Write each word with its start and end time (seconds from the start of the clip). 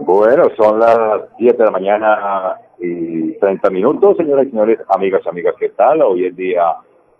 Bueno, 0.00 0.44
son 0.56 0.78
las 0.78 1.36
10 1.38 1.56
de 1.56 1.64
la 1.64 1.70
mañana 1.70 2.60
y 2.78 3.32
30 3.38 3.70
minutos, 3.70 4.16
señoras 4.16 4.46
y 4.46 4.50
señores, 4.50 4.78
amigas, 4.88 5.26
amigas, 5.26 5.54
¿qué 5.58 5.70
tal? 5.70 6.02
Hoy 6.02 6.26
es 6.26 6.36
día 6.36 6.76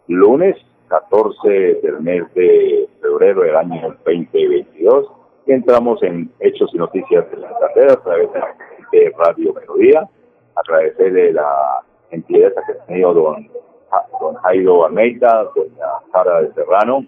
lunes 0.09 0.57
14 0.89 1.49
del 1.83 2.01
mes 2.01 2.23
de 2.35 2.89
febrero 3.01 3.43
del 3.43 3.57
año 3.57 3.97
2022 4.05 5.07
y 5.47 5.53
entramos 5.53 6.03
en 6.03 6.31
Hechos 6.41 6.71
y 6.75 6.79
Noticias 6.79 7.31
de 7.31 7.39
la 7.39 7.51
carrera 7.59 7.95
a 7.95 8.01
través 8.03 8.29
de, 8.93 9.13
Radio 9.17 9.55
Melodía. 9.55 10.09
Agradecerle 10.55 11.33
la 11.33 11.83
entidad 12.11 12.53
que 12.53 12.73
ha 12.73 12.87
tenido 12.87 13.15
don, 13.15 13.49
don 14.21 14.35
Jairo 14.37 14.87
Almeida, 14.87 15.45
doña 15.55 15.87
Sara 16.13 16.43
de 16.43 16.53
Serrano, 16.53 17.05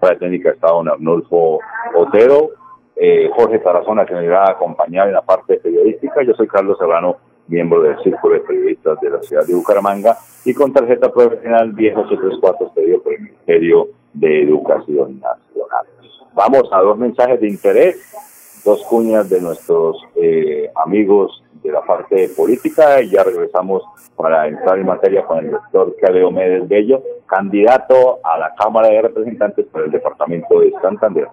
la 0.00 0.18
técnica 0.18 0.50
está 0.50 0.68
don 0.68 0.88
Arnulfo 0.88 1.60
Otero, 1.94 2.50
eh, 2.96 3.30
Jorge 3.34 3.58
Tarazona 3.58 4.06
que 4.06 4.14
me 4.14 4.28
va 4.28 4.44
a 4.44 4.52
acompañar 4.52 5.08
en 5.08 5.14
la 5.14 5.22
parte 5.22 5.56
periodística. 5.56 6.22
Yo 6.22 6.34
soy 6.34 6.46
Carlos 6.46 6.78
Serrano, 6.78 7.16
miembro 7.48 7.82
del 7.82 7.98
Círculo 8.02 8.34
de 8.34 8.40
Periodistas 8.40 9.00
de 9.00 9.10
la 9.10 9.22
ciudad 9.22 9.46
de 9.46 9.54
Bucaramanga 9.54 10.16
y 10.44 10.54
con 10.54 10.72
tarjeta 10.72 11.10
profesional 11.12 11.74
10834 11.74 12.72
pedido 12.74 13.02
por 13.02 13.14
el 13.14 13.20
Ministerio 13.20 13.88
de 14.12 14.42
Educación 14.42 15.20
Nacional. 15.20 15.86
Vamos 16.34 16.68
a 16.72 16.80
dos 16.80 16.98
mensajes 16.98 17.40
de 17.40 17.48
interés, 17.48 18.62
dos 18.64 18.82
cuñas 18.84 19.28
de 19.28 19.40
nuestros 19.40 19.96
eh, 20.16 20.70
amigos 20.84 21.42
de 21.62 21.72
la 21.72 21.80
parte 21.82 22.28
política 22.36 23.00
y 23.00 23.10
ya 23.10 23.24
regresamos 23.24 23.82
para 24.16 24.46
entrar 24.46 24.78
en 24.78 24.86
materia 24.86 25.24
con 25.24 25.38
el 25.38 25.50
doctor 25.50 25.96
Caleo 26.00 26.30
Méndez 26.30 26.68
Bello, 26.68 27.02
candidato 27.26 28.20
a 28.22 28.38
la 28.38 28.54
Cámara 28.54 28.88
de 28.88 29.02
Representantes 29.02 29.66
por 29.66 29.82
el 29.82 29.90
Departamento 29.90 30.60
de 30.60 30.72
Santander. 30.82 31.28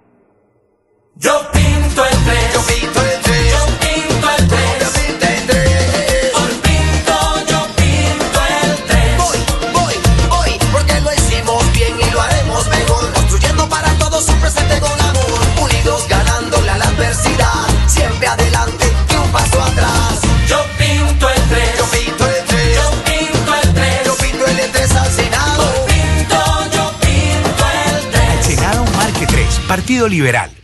Yo 1.15 1.51
pinto 1.51 2.05
el 2.05 2.17
tres, 2.23 2.53
yo 2.53 2.61
pinto 2.65 3.01
el 3.01 3.21
tres, 3.21 3.51
yo 3.51 3.65
pinto 3.79 4.29
el 4.31 4.47
tres. 4.47 6.31
Por 6.33 6.49
pinto, 6.61 7.45
yo 7.47 7.67
pinto 7.75 8.39
el 8.63 8.83
tres. 8.87 9.17
Voy, 9.17 9.37
voy, 9.73 9.93
voy, 10.29 10.59
porque 10.71 10.99
lo 11.01 11.13
hicimos 11.13 11.71
bien 11.73 11.99
y 11.99 12.11
lo 12.11 12.21
haremos 12.21 12.67
mejor. 12.69 13.11
Construyendo 13.13 13.69
para 13.69 13.89
todos 13.99 14.27
un 14.29 14.39
presente 14.39 14.79
con 14.79 14.99
amor. 15.01 15.39
Unidos 15.61 16.07
ganándole 16.07 16.71
a 16.71 16.77
la 16.77 16.85
adversidad. 16.85 17.67
Siempre 17.87 18.27
adelante 18.27 18.85
y 19.11 19.15
un 19.15 19.31
paso 19.31 19.61
atrás. 19.61 20.21
Yo 20.47 20.63
pinto 20.77 21.29
el 21.29 21.41
tres, 21.49 21.77
Yo 21.77 21.85
pinto 21.91 22.25
el 22.25 22.45
tres, 22.45 22.75
yo 22.75 22.91
pinto 23.03 23.55
el 23.55 23.73
tres. 23.73 24.05
yo 24.05 24.15
pinto 24.15 24.47
el 24.47 24.71
tres 24.71 24.95
al 24.95 25.11
Senado. 25.11 25.63
Por 25.63 25.85
pinto, 25.85 26.71
yo 26.71 26.91
pinto 26.99 27.65
el 27.85 28.11
tres. 28.11 28.45
Senado 28.45 28.85
Marque 28.97 29.27
3, 29.27 29.59
Partido 29.67 30.07
Liberal. 30.07 30.60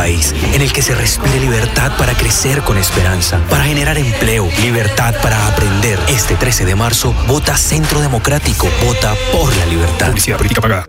País 0.00 0.32
en 0.56 0.62
el 0.62 0.72
que 0.72 0.80
se 0.80 0.94
respire 0.94 1.38
libertad 1.38 1.92
para 1.98 2.16
crecer 2.16 2.64
con 2.64 2.78
esperanza, 2.78 3.36
para 3.50 3.64
generar 3.64 3.98
empleo, 3.98 4.48
libertad 4.64 5.12
para 5.20 5.36
aprender. 5.52 6.00
Este 6.08 6.36
13 6.40 6.64
de 6.64 6.74
marzo, 6.74 7.12
vota 7.28 7.52
Centro 7.52 8.00
Democrático, 8.00 8.64
vota 8.80 9.12
por 9.28 9.52
la 9.60 9.66
libertad. 9.68 10.08
Publicidad 10.08 10.38
política 10.38 10.62
pagada. 10.62 10.86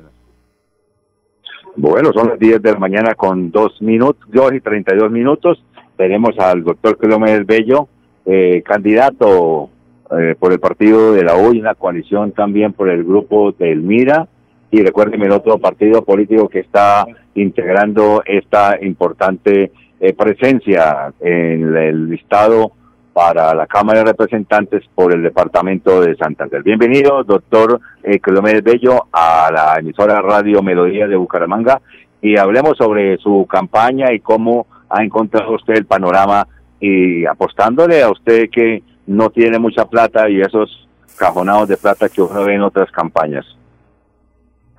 Bueno, 1.75 2.13
son 2.13 2.29
las 2.29 2.39
10 2.39 2.61
de 2.61 2.71
la 2.71 2.79
mañana 2.79 3.15
con 3.15 3.51
dos 3.51 3.81
minutos, 3.81 4.23
dos 4.31 4.53
y 4.53 4.61
32 4.61 5.11
minutos. 5.11 5.61
Tenemos 5.97 6.39
al 6.39 6.63
doctor 6.63 6.97
Clómenes 6.97 7.45
Bello, 7.45 7.89
eh, 8.25 8.63
candidato 8.63 9.69
eh, 10.17 10.35
por 10.39 10.53
el 10.53 10.59
partido 10.61 11.11
de 11.11 11.23
la 11.23 11.35
U 11.35 11.51
y 11.53 11.59
una 11.59 11.75
coalición 11.75 12.31
también 12.31 12.71
por 12.71 12.87
el 12.87 13.03
grupo 13.03 13.51
del 13.51 13.81
MIRA. 13.81 14.27
Y 14.71 14.81
recuérdenme 14.81 15.25
el 15.25 15.33
otro 15.33 15.57
partido 15.57 16.01
político 16.01 16.47
que 16.47 16.59
está 16.59 17.05
integrando 17.35 18.23
esta 18.25 18.77
importante 18.81 19.73
eh, 19.99 20.13
presencia 20.13 21.13
en 21.19 21.75
el 21.75 22.09
listado 22.09 22.71
para 23.11 23.53
la 23.53 23.67
Cámara 23.67 23.99
de 23.99 24.05
Representantes 24.05 24.83
por 24.95 25.13
el 25.13 25.23
Departamento 25.23 26.01
de 26.01 26.15
Santander. 26.15 26.63
Bienvenido, 26.63 27.25
doctor 27.25 27.81
eh, 28.01 28.21
Bello, 28.63 29.07
a 29.11 29.49
la 29.51 29.75
emisora 29.77 30.21
Radio 30.21 30.63
Melodía 30.63 31.05
de 31.05 31.17
Bucaramanga 31.17 31.81
y 32.21 32.37
hablemos 32.37 32.77
sobre 32.77 33.17
su 33.17 33.45
campaña 33.49 34.13
y 34.13 34.21
cómo 34.21 34.67
ha 34.89 35.03
encontrado 35.03 35.53
usted 35.55 35.75
el 35.75 35.85
panorama 35.85 36.47
y 36.79 37.25
apostándole 37.25 38.01
a 38.01 38.09
usted 38.09 38.49
que 38.49 38.83
no 39.07 39.29
tiene 39.31 39.59
mucha 39.59 39.83
plata 39.83 40.29
y 40.29 40.39
esos 40.39 40.87
cajonados 41.17 41.67
de 41.67 41.75
plata 41.75 42.07
que 42.07 42.21
uno 42.21 42.45
ve 42.45 42.55
en 42.55 42.61
otras 42.61 42.89
campañas. 42.91 43.45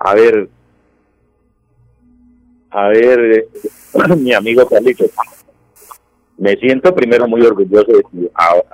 A 0.05 0.13
ver, 0.15 0.49
a 2.71 2.89
ver, 2.89 3.19
eh, 3.19 3.47
mi 4.17 4.33
amigo 4.33 4.67
Carlitos, 4.67 5.11
me 6.37 6.57
siento 6.57 6.93
primero 6.93 7.25
muy 7.25 7.41
orgulloso 7.41 7.89
de 7.89 8.03
que 8.03 8.29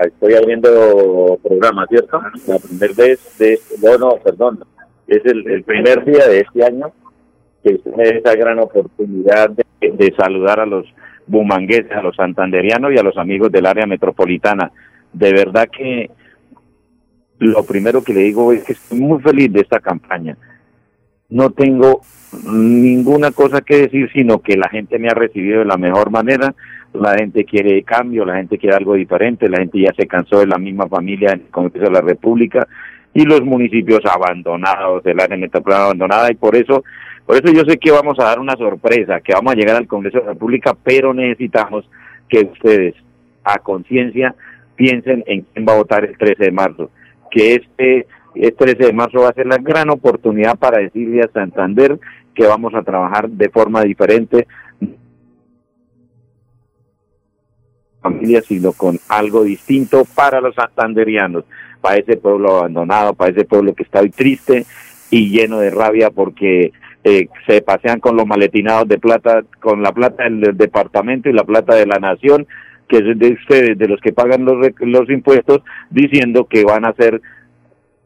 estoy 0.07 0.33
abriendo 0.33 1.37
programa, 1.43 1.85
¿cierto? 1.87 2.19
La 2.47 2.57
primera 2.57 2.93
vez 2.97 3.37
de, 3.37 3.59
no, 3.79 3.97
no, 3.99 4.15
perdón, 4.23 4.63
es 5.07 5.23
el, 5.23 5.63
primer 5.63 6.03
día 6.03 6.27
de 6.27 6.39
este 6.39 6.65
año 6.65 6.91
que 7.63 7.79
da 7.85 8.03
esa 8.05 8.33
gran 8.33 8.57
oportunidad 8.57 9.51
de, 9.51 9.65
de 9.81 10.13
saludar 10.17 10.59
a 10.61 10.65
los 10.65 10.87
bumangueses, 11.27 11.91
a 11.91 12.01
los 12.01 12.15
santanderianos 12.15 12.91
y 12.91 12.97
a 12.97 13.03
los 13.03 13.17
amigos 13.17 13.51
del 13.51 13.67
área 13.67 13.85
metropolitana. 13.85 14.71
De 15.13 15.31
verdad 15.31 15.69
que 15.69 16.09
lo 17.37 17.63
primero 17.63 18.03
que 18.03 18.15
le 18.15 18.21
digo 18.21 18.51
es 18.51 18.63
que 18.63 18.73
estoy 18.73 18.99
muy 18.99 19.21
feliz 19.21 19.53
de 19.53 19.61
esta 19.61 19.79
campaña 19.79 20.35
no 21.29 21.51
tengo 21.51 22.01
ninguna 22.45 23.31
cosa 23.31 23.61
que 23.61 23.77
decir, 23.77 24.09
sino 24.13 24.39
que 24.39 24.57
la 24.57 24.69
gente 24.69 24.99
me 24.99 25.09
ha 25.09 25.13
recibido 25.13 25.59
de 25.59 25.65
la 25.65 25.77
mejor 25.77 26.11
manera, 26.11 26.53
la 26.93 27.15
gente 27.15 27.45
quiere 27.45 27.83
cambio, 27.83 28.25
la 28.25 28.37
gente 28.37 28.57
quiere 28.57 28.75
algo 28.75 28.95
diferente, 28.95 29.49
la 29.49 29.59
gente 29.59 29.79
ya 29.81 29.93
se 29.93 30.07
cansó 30.07 30.39
de 30.39 30.47
la 30.47 30.57
misma 30.57 30.87
familia 30.87 31.31
en 31.33 31.41
el 31.41 31.47
Congreso 31.47 31.85
de 31.85 31.91
la 31.91 32.01
República 32.01 32.67
y 33.13 33.25
los 33.25 33.43
municipios 33.43 34.01
abandonados, 34.05 35.05
el 35.05 35.19
área 35.19 35.37
metropolitana 35.37 35.85
abandonada 35.85 36.31
y 36.31 36.35
por 36.35 36.55
eso, 36.55 36.83
por 37.25 37.35
eso 37.37 37.53
yo 37.53 37.63
sé 37.65 37.77
que 37.77 37.91
vamos 37.91 38.19
a 38.19 38.25
dar 38.25 38.39
una 38.39 38.55
sorpresa, 38.55 39.21
que 39.21 39.33
vamos 39.33 39.53
a 39.53 39.55
llegar 39.55 39.75
al 39.75 39.87
Congreso 39.87 40.19
de 40.19 40.25
la 40.25 40.33
República, 40.33 40.75
pero 40.83 41.13
necesitamos 41.13 41.89
que 42.27 42.41
ustedes 42.41 42.95
a 43.43 43.59
conciencia 43.59 44.35
piensen 44.75 45.23
en 45.27 45.41
quién 45.41 45.65
va 45.67 45.73
a 45.73 45.77
votar 45.77 46.05
el 46.05 46.17
13 46.17 46.45
de 46.45 46.51
marzo, 46.51 46.91
que 47.31 47.55
este 47.55 48.07
el 48.35 48.53
13 48.53 48.85
de 48.85 48.93
marzo 48.93 49.21
va 49.21 49.29
a 49.29 49.33
ser 49.33 49.47
la 49.47 49.57
gran 49.57 49.89
oportunidad 49.89 50.57
para 50.57 50.79
decirle 50.79 51.21
a 51.21 51.31
Santander 51.31 51.99
que 52.33 52.45
vamos 52.45 52.73
a 52.73 52.83
trabajar 52.83 53.29
de 53.29 53.49
forma 53.49 53.83
diferente. 53.83 54.47
Familia, 58.01 58.41
sino 58.41 58.71
con 58.71 58.97
algo 59.09 59.43
distinto 59.43 60.05
para 60.15 60.39
los 60.39 60.55
santanderianos, 60.55 61.43
para 61.81 61.97
ese 61.97 62.15
pueblo 62.15 62.59
abandonado, 62.59 63.13
para 63.13 63.31
ese 63.31 63.43
pueblo 63.43 63.73
que 63.73 63.83
está 63.83 63.99
hoy 63.99 64.09
triste 64.09 64.65
y 65.11 65.29
lleno 65.29 65.59
de 65.59 65.71
rabia 65.71 66.09
porque 66.09 66.71
eh, 67.03 67.27
se 67.47 67.61
pasean 67.61 67.99
con 67.99 68.15
los 68.15 68.25
maletinados 68.25 68.87
de 68.87 68.99
plata, 68.99 69.43
con 69.59 69.81
la 69.81 69.91
plata 69.91 70.23
del, 70.23 70.55
departamento 70.55 71.29
y 71.29 71.33
la 71.33 71.43
plata 71.43 71.75
de 71.75 71.85
la 71.85 71.97
nación, 71.97 72.47
que 72.87 72.97
es 72.97 73.19
de 73.19 73.33
ustedes, 73.33 73.77
de 73.77 73.87
los 73.87 73.99
que 74.01 74.13
pagan 74.13 74.45
los, 74.45 74.57
los 74.79 75.09
impuestos, 75.09 75.61
diciendo 75.89 76.45
que 76.45 76.63
van 76.63 76.85
a 76.85 76.89
hacer 76.89 77.21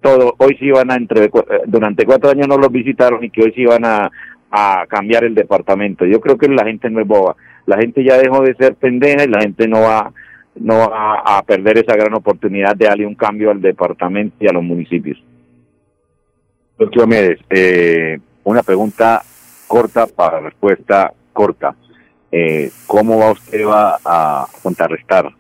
todo, 0.04 0.36
hoy 0.38 0.56
sí 0.60 0.70
van 0.70 0.92
a, 0.92 0.96
entre, 0.96 1.26
eh, 1.26 1.32
durante 1.66 2.06
cuatro 2.06 2.30
años 2.30 2.48
no 2.48 2.58
los 2.58 2.72
visitaron 2.72 3.24
y 3.24 3.32
que 3.32 3.44
hoy 3.44 3.54
sí 3.56 3.66
van 3.66 3.86
a, 3.86 4.12
a 4.52 4.86
cambiar 4.88 5.24
el 5.24 5.34
departamento. 5.34 6.06
Yo 6.06 6.22
creo 6.22 6.38
que 6.38 6.48
la 6.48 6.66
gente 6.66 6.90
no 6.90 7.02
es 7.02 7.08
boba, 7.08 7.36
la 7.66 7.78
gente 7.78 8.04
ya 8.04 8.18
dejó 8.18 8.44
de 8.44 8.54
ser 8.56 8.76
pendeja 8.76 9.24
y 9.24 9.28
la 9.28 9.42
gente 9.42 9.68
no 9.68 9.82
va, 9.82 10.14
no 10.56 10.90
va 10.90 11.22
a 11.26 11.42
perder 11.44 11.80
esa 11.80 11.96
gran 11.96 12.14
oportunidad 12.14 12.76
de 12.76 12.86
darle 12.86 13.08
un 13.08 13.16
cambio 13.16 13.50
al 13.50 13.62
departamento 13.62 14.36
y 14.40 14.48
a 14.48 14.54
los 14.54 14.64
municipios. 14.64 15.18
Doctor 16.78 17.08
Méndez, 17.08 17.40
eh, 17.50 18.20
una 18.44 18.62
pregunta 18.62 19.22
corta 19.68 20.06
para 20.06 20.40
respuesta 20.42 21.14
corta. 21.32 21.76
Eh, 22.32 22.70
¿Cómo 22.88 23.20
va 23.20 23.32
usted 23.32 23.66
va 23.66 23.98
a 24.04 24.46
contrarrestar 24.62 25.32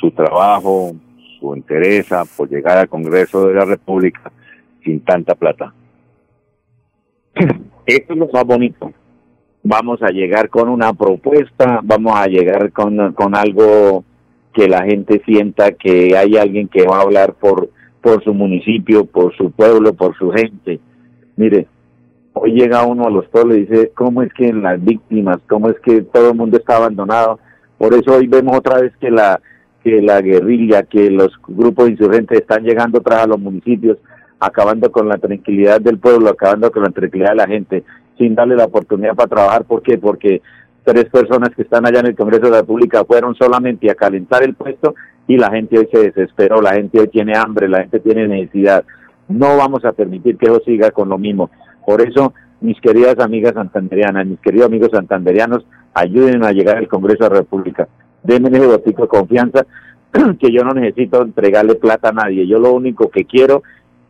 su 0.00 0.10
trabajo, 0.10 0.94
su 1.38 1.54
interés 1.54 2.08
por 2.36 2.48
llegar 2.48 2.78
al 2.78 2.88
Congreso 2.88 3.46
de 3.46 3.54
la 3.54 3.64
República 3.64 4.30
sin 4.84 5.00
tanta 5.00 5.34
plata? 5.34 5.72
Esto 7.86 8.12
es 8.12 8.18
lo 8.18 8.28
más 8.28 8.44
bonito. 8.44 8.92
Vamos 9.62 10.02
a 10.02 10.08
llegar 10.08 10.48
con 10.48 10.68
una 10.68 10.92
propuesta, 10.92 11.80
vamos 11.82 12.14
a 12.14 12.26
llegar 12.26 12.72
con, 12.72 13.12
con 13.14 13.34
algo 13.34 14.04
que 14.52 14.68
la 14.68 14.84
gente 14.84 15.22
sienta 15.24 15.72
que 15.72 16.16
hay 16.16 16.36
alguien 16.36 16.68
que 16.68 16.86
va 16.86 16.98
a 16.98 17.02
hablar 17.02 17.34
por, 17.34 17.68
por 18.00 18.22
su 18.24 18.32
municipio, 18.32 19.04
por 19.04 19.36
su 19.36 19.50
pueblo, 19.50 19.92
por 19.92 20.16
su 20.16 20.30
gente. 20.30 20.80
Mire, 21.36 21.66
hoy 22.32 22.52
llega 22.52 22.86
uno 22.86 23.06
a 23.06 23.10
los 23.10 23.26
pueblos 23.26 23.56
y 23.58 23.66
dice, 23.66 23.92
¿cómo 23.94 24.22
es 24.22 24.32
que 24.32 24.52
las 24.52 24.82
víctimas, 24.82 25.38
cómo 25.48 25.68
es 25.68 25.78
que 25.80 26.02
todo 26.02 26.30
el 26.30 26.36
mundo 26.36 26.56
está 26.56 26.76
abandonado? 26.76 27.38
Por 27.76 27.92
eso 27.92 28.14
hoy 28.14 28.26
vemos 28.26 28.56
otra 28.56 28.80
vez 28.80 28.92
que 28.98 29.10
la 29.10 29.40
que 29.86 30.02
la 30.02 30.20
guerrilla, 30.20 30.82
que 30.82 31.08
los 31.12 31.30
grupos 31.46 31.88
insurgentes 31.88 32.40
están 32.40 32.64
llegando 32.64 32.98
atrás 32.98 33.22
a 33.22 33.26
los 33.28 33.38
municipios, 33.38 33.98
acabando 34.40 34.90
con 34.90 35.08
la 35.08 35.16
tranquilidad 35.16 35.80
del 35.80 36.00
pueblo, 36.00 36.28
acabando 36.28 36.72
con 36.72 36.82
la 36.82 36.90
tranquilidad 36.90 37.30
de 37.30 37.36
la 37.36 37.46
gente. 37.46 37.84
sin 38.18 38.34
darle 38.34 38.56
la 38.56 38.64
oportunidad 38.64 39.14
para 39.14 39.28
trabajar. 39.28 39.64
¿Por 39.64 39.82
qué? 39.82 39.98
Porque 39.98 40.42
tres 40.82 41.04
personas 41.04 41.50
que 41.54 41.62
están 41.62 41.86
allá 41.86 42.00
en 42.00 42.06
el 42.06 42.16
Congreso 42.16 42.46
de 42.46 42.50
la 42.50 42.60
República 42.62 43.04
fueron 43.04 43.36
solamente 43.36 43.88
a 43.90 43.94
calentar 43.94 44.42
el 44.42 44.54
puesto 44.54 44.96
y 45.28 45.36
la 45.36 45.50
gente 45.50 45.78
hoy 45.78 45.88
se 45.92 46.10
desesperó, 46.10 46.60
la 46.60 46.72
gente 46.72 46.98
hoy 46.98 47.08
tiene 47.08 47.36
hambre, 47.36 47.68
la 47.68 47.82
gente 47.82 48.00
tiene 48.00 48.26
necesidad. 48.26 48.84
No 49.28 49.56
vamos 49.56 49.84
a 49.84 49.92
permitir 49.92 50.36
que 50.36 50.46
eso 50.46 50.60
siga 50.64 50.90
con 50.90 51.10
lo 51.10 51.18
mismo. 51.18 51.50
Por 51.86 52.00
eso, 52.00 52.32
mis 52.60 52.80
queridas 52.80 53.20
amigas 53.20 53.54
santanderianas, 53.54 54.26
mis 54.26 54.40
queridos 54.40 54.66
amigos 54.66 54.90
santanderianos, 54.92 55.64
ayúdenme 55.94 56.46
a 56.46 56.52
llegar 56.52 56.78
al 56.78 56.88
Congreso 56.88 57.22
de 57.24 57.30
la 57.30 57.36
República. 57.36 57.86
Denme 58.26 58.48
ese 58.48 58.66
botico 58.66 59.02
de 59.02 59.08
confianza 59.08 59.66
que 60.40 60.50
yo 60.50 60.64
no 60.64 60.72
necesito 60.72 61.22
entregarle 61.22 61.76
plata 61.76 62.08
a 62.08 62.12
nadie. 62.12 62.46
Yo 62.46 62.58
lo 62.58 62.72
único 62.72 63.08
que 63.08 63.24
quiero 63.24 63.62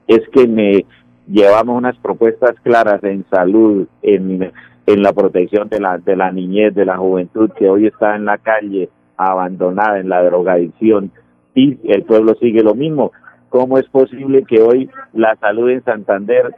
es 0.06 0.22
que 0.30 0.46
me 0.46 0.84
llevamos 1.26 1.76
unas 1.76 1.96
propuestas 1.98 2.56
claras 2.62 3.02
en 3.04 3.24
salud, 3.28 3.86
en, 4.02 4.52
la 4.86 5.12
protección 5.12 5.68
de 5.68 5.80
la, 5.80 5.98
de 5.98 6.16
la 6.16 6.30
niñez, 6.30 6.74
de 6.74 6.84
la 6.84 6.96
juventud 6.96 7.50
que 7.58 7.68
hoy 7.68 7.86
está 7.86 8.14
en 8.14 8.24
la 8.24 8.38
calle, 8.38 8.88
abandonada 9.16 9.98
en 9.98 10.08
la 10.08 10.22
drogadicción, 10.22 11.10
y 11.54 11.78
el 11.84 12.04
pueblo 12.04 12.34
sigue 12.40 12.62
lo 12.62 12.74
mismo. 12.74 13.12
¿Cómo 13.48 13.78
es 13.78 13.86
posible 13.88 14.44
que 14.44 14.62
hoy 14.62 14.88
la 15.12 15.34
salud 15.36 15.70
en 15.70 15.82
Santander 15.82 16.54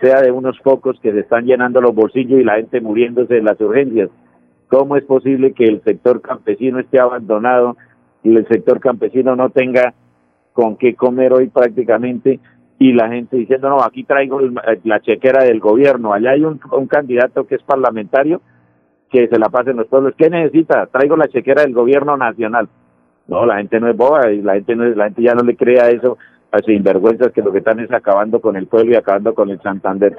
sea 0.00 0.22
de 0.22 0.30
unos 0.30 0.58
pocos 0.60 0.98
que 1.00 1.12
se 1.12 1.20
están 1.20 1.44
llenando 1.44 1.80
los 1.80 1.94
bolsillos 1.94 2.40
y 2.40 2.44
la 2.44 2.56
gente 2.56 2.80
muriéndose 2.80 3.36
en 3.36 3.44
las 3.44 3.60
urgencias? 3.60 4.08
¿Cómo 4.68 4.96
es 4.96 5.04
posible 5.04 5.52
que 5.52 5.64
el 5.64 5.82
sector 5.82 6.20
campesino 6.20 6.80
esté 6.80 6.98
abandonado 6.98 7.76
y 8.22 8.34
el 8.34 8.46
sector 8.48 8.80
campesino 8.80 9.36
no 9.36 9.50
tenga 9.50 9.94
con 10.52 10.76
qué 10.76 10.94
comer 10.94 11.32
hoy 11.32 11.48
prácticamente 11.48 12.40
y 12.78 12.92
la 12.92 13.08
gente 13.08 13.36
diciendo, 13.36 13.70
no, 13.70 13.82
aquí 13.82 14.04
traigo 14.04 14.40
la 14.84 15.00
chequera 15.00 15.44
del 15.44 15.60
gobierno, 15.60 16.12
allá 16.12 16.30
hay 16.30 16.44
un, 16.44 16.58
candidato 16.88 17.46
que 17.46 17.54
es 17.54 17.62
parlamentario 17.62 18.42
que 19.10 19.28
se 19.28 19.38
la 19.38 19.48
pasen 19.48 19.76
los 19.76 19.86
pueblos, 19.86 20.14
¿qué 20.18 20.28
necesita? 20.28 20.86
Traigo 20.86 21.16
la 21.16 21.28
chequera 21.28 21.62
del 21.62 21.72
gobierno 21.72 22.16
nacional. 22.16 22.68
No, 23.28 23.46
la 23.46 23.58
gente 23.58 23.80
no 23.80 23.88
es 23.88 23.96
boba 23.96 24.30
y 24.30 24.42
la 24.42 24.54
gente 24.54 24.74
no 24.76 24.84
es, 24.84 24.96
la 24.96 25.04
gente 25.04 25.22
ya 25.22 25.34
no 25.34 25.42
le 25.42 25.56
crea 25.56 25.88
eso 25.90 26.18
a 26.50 26.58
sinvergüenzas 26.58 27.32
que 27.32 27.42
lo 27.42 27.52
que 27.52 27.58
están 27.58 27.80
es 27.80 27.90
acabando 27.92 28.40
con 28.40 28.56
el 28.56 28.66
pueblo 28.66 28.92
y 28.92 28.96
acabando 28.96 29.34
con 29.34 29.50
el 29.50 29.60
Santander. 29.60 30.16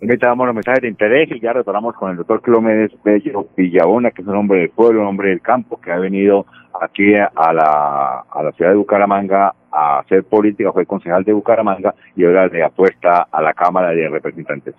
Ahorita 0.00 0.28
damos 0.28 0.46
los 0.46 0.54
mensajes 0.54 0.82
de 0.82 0.88
interés 0.88 1.28
y 1.30 1.40
ya 1.40 1.52
retornamos 1.52 1.94
con 1.96 2.10
el 2.10 2.16
doctor 2.16 2.40
Clómedes 2.40 2.92
Bello 3.02 3.48
Villabona, 3.56 4.12
que 4.12 4.22
es 4.22 4.28
un 4.28 4.36
hombre 4.36 4.60
del 4.60 4.70
pueblo, 4.70 5.00
un 5.02 5.08
hombre 5.08 5.30
del 5.30 5.40
campo, 5.40 5.80
que 5.80 5.90
ha 5.90 5.98
venido 5.98 6.46
aquí 6.80 7.14
a 7.14 7.52
la, 7.52 8.24
a 8.30 8.42
la 8.42 8.52
ciudad 8.52 8.70
de 8.70 8.76
Bucaramanga 8.76 9.54
a 9.72 9.98
hacer 9.98 10.24
política, 10.24 10.72
fue 10.72 10.86
concejal 10.86 11.24
de 11.24 11.32
Bucaramanga 11.32 11.94
y 12.14 12.24
ahora 12.24 12.46
le 12.46 12.62
apuesta 12.62 13.26
a 13.30 13.42
la 13.42 13.52
Cámara 13.52 13.90
de 13.90 14.08
Representantes. 14.08 14.74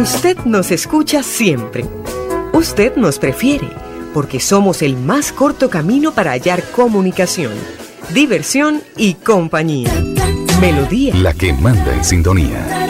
Usted 0.00 0.36
nos 0.44 0.70
escucha 0.70 1.22
siempre. 1.22 1.84
Usted 2.52 2.96
nos 2.96 3.18
prefiere 3.18 3.68
porque 4.12 4.38
somos 4.38 4.82
el 4.82 4.96
más 4.96 5.32
corto 5.32 5.70
camino 5.70 6.12
para 6.12 6.32
hallar 6.32 6.60
comunicación, 6.76 7.52
diversión 8.10 8.82
y 8.96 9.14
compañía. 9.14 9.92
Melodía. 10.60 11.14
La 11.14 11.32
que 11.32 11.52
manda 11.52 11.94
en 11.94 12.04
sintonía. 12.04 12.84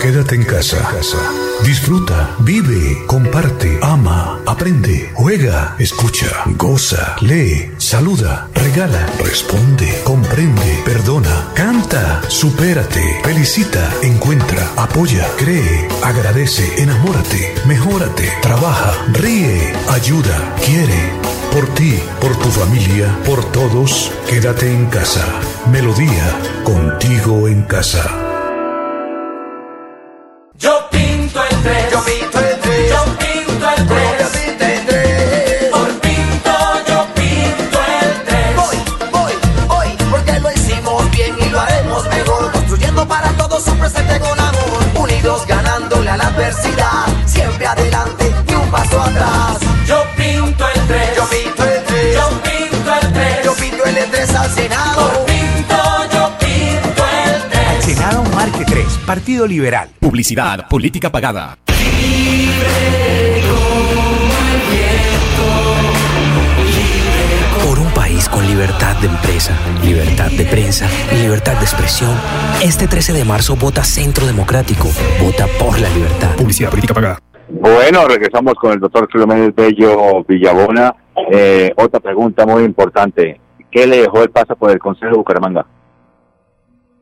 Quédate 0.00 0.34
en 0.34 0.44
casa. 0.44 0.90
Disfruta, 1.64 2.34
vive, 2.40 3.04
comparte, 3.06 3.78
ama, 3.82 4.40
aprende, 4.46 5.10
juega, 5.14 5.76
escucha, 5.78 6.42
goza, 6.56 7.16
lee, 7.20 7.70
saluda, 7.76 8.48
regala, 8.54 9.06
responde, 9.22 10.00
comprende, 10.02 10.49
supérate, 12.30 13.20
felicita, 13.24 13.92
encuentra, 14.02 14.66
apoya, 14.76 15.26
cree, 15.36 15.88
agradece, 16.02 16.80
enamórate, 16.80 17.54
mejórate, 17.66 18.32
trabaja, 18.40 18.92
ríe, 19.12 19.72
ayuda, 19.88 20.54
quiere. 20.64 21.12
Por 21.52 21.66
ti, 21.74 22.00
por 22.20 22.36
tu 22.36 22.48
familia, 22.48 23.18
por 23.26 23.44
todos, 23.50 24.12
quédate 24.28 24.72
en 24.72 24.86
casa. 24.86 25.26
Melodía, 25.70 26.38
contigo 26.64 27.48
en 27.48 27.62
casa. 27.62 28.29
El 54.44 54.48
al 54.48 54.50
Por 54.50 54.62
Senado. 54.62 55.26
pinto 55.26 55.76
yo 56.12 56.30
pinto 56.38 57.04
el 57.26 57.50
tres. 57.50 57.84
Senado 57.84 58.24
Marque 58.34 58.64
3, 58.64 58.86
Partido 59.06 59.46
Liberal. 59.46 59.88
Publicidad, 60.00 60.68
política 60.68 61.10
pagada. 61.10 61.58
Por 67.64 67.78
un 67.78 67.90
país 67.92 68.28
con 68.28 68.46
libertad 68.46 68.96
de 68.96 69.08
empresa, 69.08 69.52
libertad 69.82 70.30
de 70.30 70.44
prensa 70.44 70.86
y 71.12 71.22
libertad 71.22 71.54
de 71.54 71.64
expresión, 71.64 72.14
este 72.62 72.86
13 72.86 73.12
de 73.12 73.24
marzo 73.24 73.56
vota 73.56 73.84
Centro 73.84 74.26
Democrático, 74.26 74.88
vota 75.20 75.46
por 75.58 75.78
la 75.78 75.88
libertad. 75.90 76.34
Publicidad 76.36 76.70
política 76.70 76.94
pagada. 76.94 77.18
Bueno, 77.48 78.06
regresamos 78.06 78.54
con 78.54 78.72
el 78.72 78.80
doctor 78.80 79.08
Clemente 79.08 79.60
Bello 79.60 80.24
Villabona. 80.26 80.94
Eh, 81.30 81.72
otra 81.76 82.00
pregunta 82.00 82.46
muy 82.46 82.62
importante. 82.62 83.40
¿Qué 83.70 83.86
le 83.86 83.98
dejó 83.98 84.22
el 84.22 84.30
paso 84.30 84.56
por 84.56 84.70
el 84.70 84.78
Consejo 84.78 85.12
de 85.12 85.18
Bucaramanga? 85.18 85.66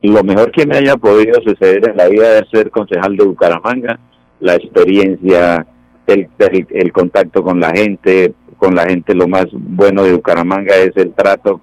Lo 0.01 0.23
mejor 0.23 0.51
que 0.51 0.65
me 0.65 0.77
haya 0.77 0.95
podido 0.95 1.41
suceder 1.41 1.89
en 1.89 1.97
la 1.97 2.07
vida 2.07 2.39
es 2.39 2.49
ser 2.49 2.69
concejal 2.69 3.17
de 3.17 3.25
Bucaramanga, 3.25 3.99
la 4.39 4.55
experiencia, 4.55 5.65
el, 6.07 6.29
el, 6.37 6.67
el 6.69 6.91
contacto 6.93 7.43
con 7.43 7.59
la 7.59 7.71
gente, 7.71 8.33
con 8.57 8.75
la 8.75 8.85
gente 8.85 9.13
lo 9.13 9.27
más 9.27 9.47
bueno 9.51 10.03
de 10.03 10.13
Bucaramanga 10.13 10.75
es 10.75 10.95
el 10.95 11.13
trato, 11.13 11.59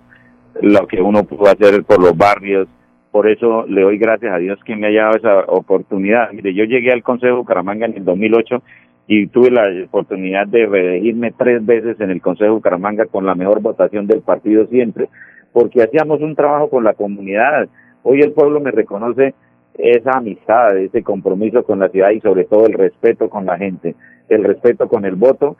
lo 0.60 0.86
que 0.86 1.00
uno 1.00 1.24
pudo 1.24 1.46
hacer 1.46 1.84
por 1.84 2.00
los 2.00 2.16
barrios. 2.16 2.68
Por 3.10 3.28
eso 3.28 3.64
le 3.66 3.82
doy 3.82 3.96
gracias 3.96 4.34
a 4.34 4.38
Dios 4.38 4.58
que 4.64 4.76
me 4.76 4.88
haya 4.88 5.04
dado 5.04 5.16
esa 5.16 5.38
oportunidad. 5.52 6.30
Mire, 6.32 6.52
yo 6.52 6.64
llegué 6.64 6.92
al 6.92 7.02
Consejo 7.02 7.34
de 7.34 7.38
Bucaramanga 7.38 7.86
en 7.86 7.96
el 7.96 8.04
2008 8.04 8.62
y 9.08 9.28
tuve 9.28 9.50
la 9.50 9.68
oportunidad 9.84 10.46
de 10.48 10.66
reelegirme 10.66 11.32
tres 11.32 11.64
veces 11.64 12.00
en 12.00 12.10
el 12.10 12.20
Consejo 12.20 12.50
de 12.50 12.56
Bucaramanga 12.56 13.06
con 13.06 13.24
la 13.24 13.34
mejor 13.34 13.60
votación 13.60 14.06
del 14.06 14.20
partido 14.20 14.66
siempre, 14.66 15.08
porque 15.52 15.82
hacíamos 15.82 16.20
un 16.20 16.34
trabajo 16.34 16.68
con 16.68 16.84
la 16.84 16.94
comunidad. 16.94 17.68
Hoy 18.02 18.20
el 18.20 18.32
pueblo 18.32 18.60
me 18.60 18.72
reconoce 18.72 19.34
esa 19.74 20.18
amistad, 20.18 20.76
ese 20.78 21.02
compromiso 21.02 21.62
con 21.64 21.78
la 21.78 21.88
ciudad 21.88 22.10
y 22.10 22.20
sobre 22.20 22.44
todo 22.44 22.66
el 22.66 22.72
respeto 22.72 23.28
con 23.28 23.46
la 23.46 23.56
gente, 23.56 23.94
el 24.28 24.42
respeto 24.42 24.88
con 24.88 25.04
el 25.04 25.14
voto 25.14 25.56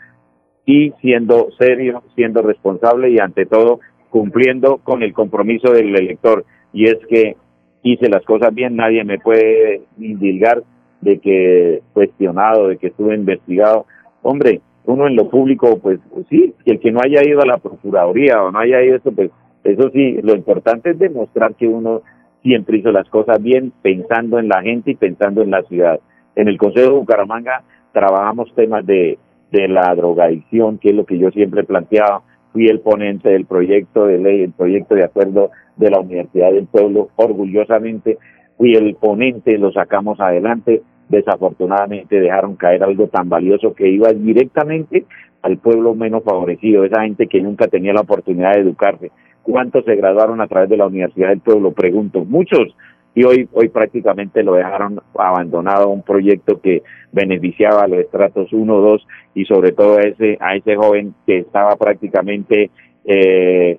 y 0.65 0.93
siendo 1.01 1.49
serio, 1.59 2.03
siendo 2.17 2.43
responsable 2.43 3.11
y 3.11 3.19
ante 3.19 3.47
todo 3.47 3.81
cumpliendo 4.11 4.79
con 4.79 5.03
el 5.03 5.13
compromiso 5.13 5.73
del 5.73 5.95
elector. 5.95 6.45
Y 6.73 6.87
es 6.87 6.97
que 7.09 7.37
hice 7.83 8.09
las 8.09 8.25
cosas 8.25 8.53
bien, 8.53 8.75
nadie 8.75 9.05
me 9.05 9.19
puede 9.19 9.83
indilgar 9.99 10.63
de 11.01 11.19
que 11.19 11.83
cuestionado, 11.93 12.69
de 12.69 12.79
que 12.79 12.89
estuve 12.89 13.15
investigado. 13.15 13.87
Hombre, 14.23 14.61
uno 14.85 15.07
en 15.07 15.17
lo 15.17 15.29
público, 15.29 15.79
pues 15.79 15.99
sí, 16.31 16.55
que 16.65 16.73
el 16.73 16.81
que 16.81 16.93
no 16.93 17.01
haya 17.05 17.23
ido 17.27 17.41
a 17.41 17.47
la 17.47 17.59
Procuraduría 17.59 18.43
o 18.43 18.51
no 18.51 18.59
haya 18.59 18.83
ido 18.83 18.97
esto, 18.97 19.13
pues 19.13 19.31
eso 19.65 19.91
sí, 19.91 20.21
lo 20.23 20.35
importante 20.35 20.91
es 20.91 20.99
demostrar 20.99 21.55
que 21.55 21.67
uno 21.67 22.03
siempre 22.43 22.79
hizo 22.79 22.93
las 22.93 23.09
cosas 23.09 23.43
bien, 23.43 23.73
pensando 23.83 24.39
en 24.39 24.49
la 24.49 24.63
gente 24.63 24.93
y 24.93 24.95
pensando 24.95 25.43
en 25.43 25.51
la 25.51 25.63
ciudad. 25.65 25.99
En 26.37 26.49
el 26.49 26.59
Consejo 26.59 26.91
de 26.91 26.99
Bucaramanga 26.99 27.65
trabajamos 27.93 28.55
temas 28.55 28.87
de, 28.87 29.19
de 29.51 29.69
la 29.69 29.93
drogadicción, 29.95 30.79
que 30.79 30.91
es 30.91 30.95
lo 30.95 31.05
que 31.05 31.19
yo 31.19 31.31
siempre 31.31 31.65
planteaba. 31.65 32.23
Fui 32.53 32.69
el 32.69 32.81
ponente 32.81 33.29
del 33.29 33.47
proyecto 33.47 34.07
de 34.07 34.19
ley, 34.19 34.43
el 34.43 34.53
proyecto 34.53 34.95
de 34.95 35.05
acuerdo 35.05 35.51
de 35.77 35.91
la 35.91 36.01
Universidad 36.01 36.53
del 36.53 36.67
Pueblo, 36.67 37.11
orgullosamente 37.17 38.19
fui 38.57 38.75
el 38.75 38.95
ponente, 38.95 39.59
lo 39.59 39.73
sacamos 39.73 40.21
adelante. 40.21 40.83
Desafortunadamente 41.09 42.19
dejaron 42.19 42.57
caer 42.57 42.83
algo 42.83 43.07
tan 43.09 43.29
valioso 43.29 43.75
que 43.75 43.89
iba 43.89 44.13
directamente 44.13 45.05
al 45.43 45.59
pueblo 45.59 45.95
menos 45.95 46.25
favorecido, 46.25 46.85
esa 46.85 47.03
gente 47.03 47.29
que 47.29 47.41
nunca 47.41 47.69
tenía 47.69 47.93
la 47.93 48.01
oportunidad 48.01 48.55
de 48.55 48.63
educarse. 48.63 49.13
¿Cuántos 49.43 49.85
se 49.85 49.95
graduaron 49.95 50.41
a 50.41 50.49
través 50.49 50.69
de 50.69 50.77
la 50.77 50.87
Universidad 50.87 51.29
del 51.29 51.41
Pueblo? 51.41 51.71
Pregunto, 51.71 52.25
muchos. 52.25 52.75
y 53.15 53.25
hoy, 53.25 53.49
hoy 53.53 53.69
prácticamente 53.69 54.43
lo 54.43 54.55
dejaron 54.55 55.01
abandonado 55.17 55.89
un 55.89 56.03
proyecto 56.03 56.61
que 56.61 56.83
beneficiaba 57.13 57.85
a 57.85 57.89
los 57.89 58.01
estratos 58.01 58.53
1, 58.53 58.77
2 58.77 59.07
y 59.35 59.45
sobre 59.45 59.73
todo 59.73 59.99
a 59.99 60.03
ese, 60.03 60.37
a 60.41 60.57
ese 60.57 60.77
joven 60.77 61.15
que 61.27 61.39
estaba 61.39 61.77
prácticamente 61.77 62.71
eh, 63.05 63.79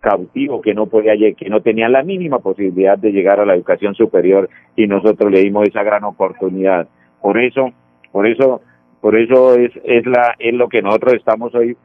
cautivo, 0.00 0.60
que 0.60 0.74
no 0.74 0.86
podía, 0.86 1.14
que 1.34 1.48
no 1.48 1.60
tenía 1.60 1.88
la 1.88 2.02
mínima 2.02 2.38
posibilidad 2.38 2.98
de 2.98 3.12
llegar 3.12 3.40
a 3.40 3.46
la 3.46 3.54
educación 3.54 3.94
superior 3.94 4.48
y 4.76 4.86
nosotros 4.86 5.30
le 5.30 5.40
dimos 5.40 5.68
esa 5.68 5.82
gran 5.82 6.04
oportunidad. 6.04 6.88
Por 7.20 7.38
eso, 7.38 7.72
por 8.10 8.26
eso, 8.26 8.62
por 9.00 9.16
eso 9.16 9.54
es, 9.54 9.70
es 9.84 10.06
la, 10.06 10.34
es 10.38 10.54
lo 10.54 10.68
que 10.68 10.82
nosotros 10.82 11.14
estamos 11.14 11.54
hoy 11.54 11.76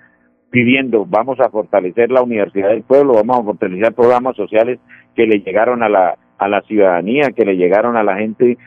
pidiendo, 0.49 1.05
vamos 1.05 1.39
a 1.41 1.49
fortalecer 1.49 2.11
la 2.11 2.21
Universidad 2.21 2.69
del 2.69 2.83
Pueblo, 2.83 3.13
vamos 3.13 3.39
a 3.39 3.43
fortalecer 3.43 3.93
programas 3.93 4.37
sociales 4.37 4.79
que 5.13 5.27
le 5.27 5.39
llegaron 5.39 5.83
a 5.83 5.89
la, 5.89 6.17
a 6.37 6.47
la 6.47 6.61
ciudadanía, 6.61 7.31
que 7.35 7.45
le 7.45 7.57
llegaron 7.57 7.97
a 7.97 8.03
la 8.03 8.15
gente 8.17 8.57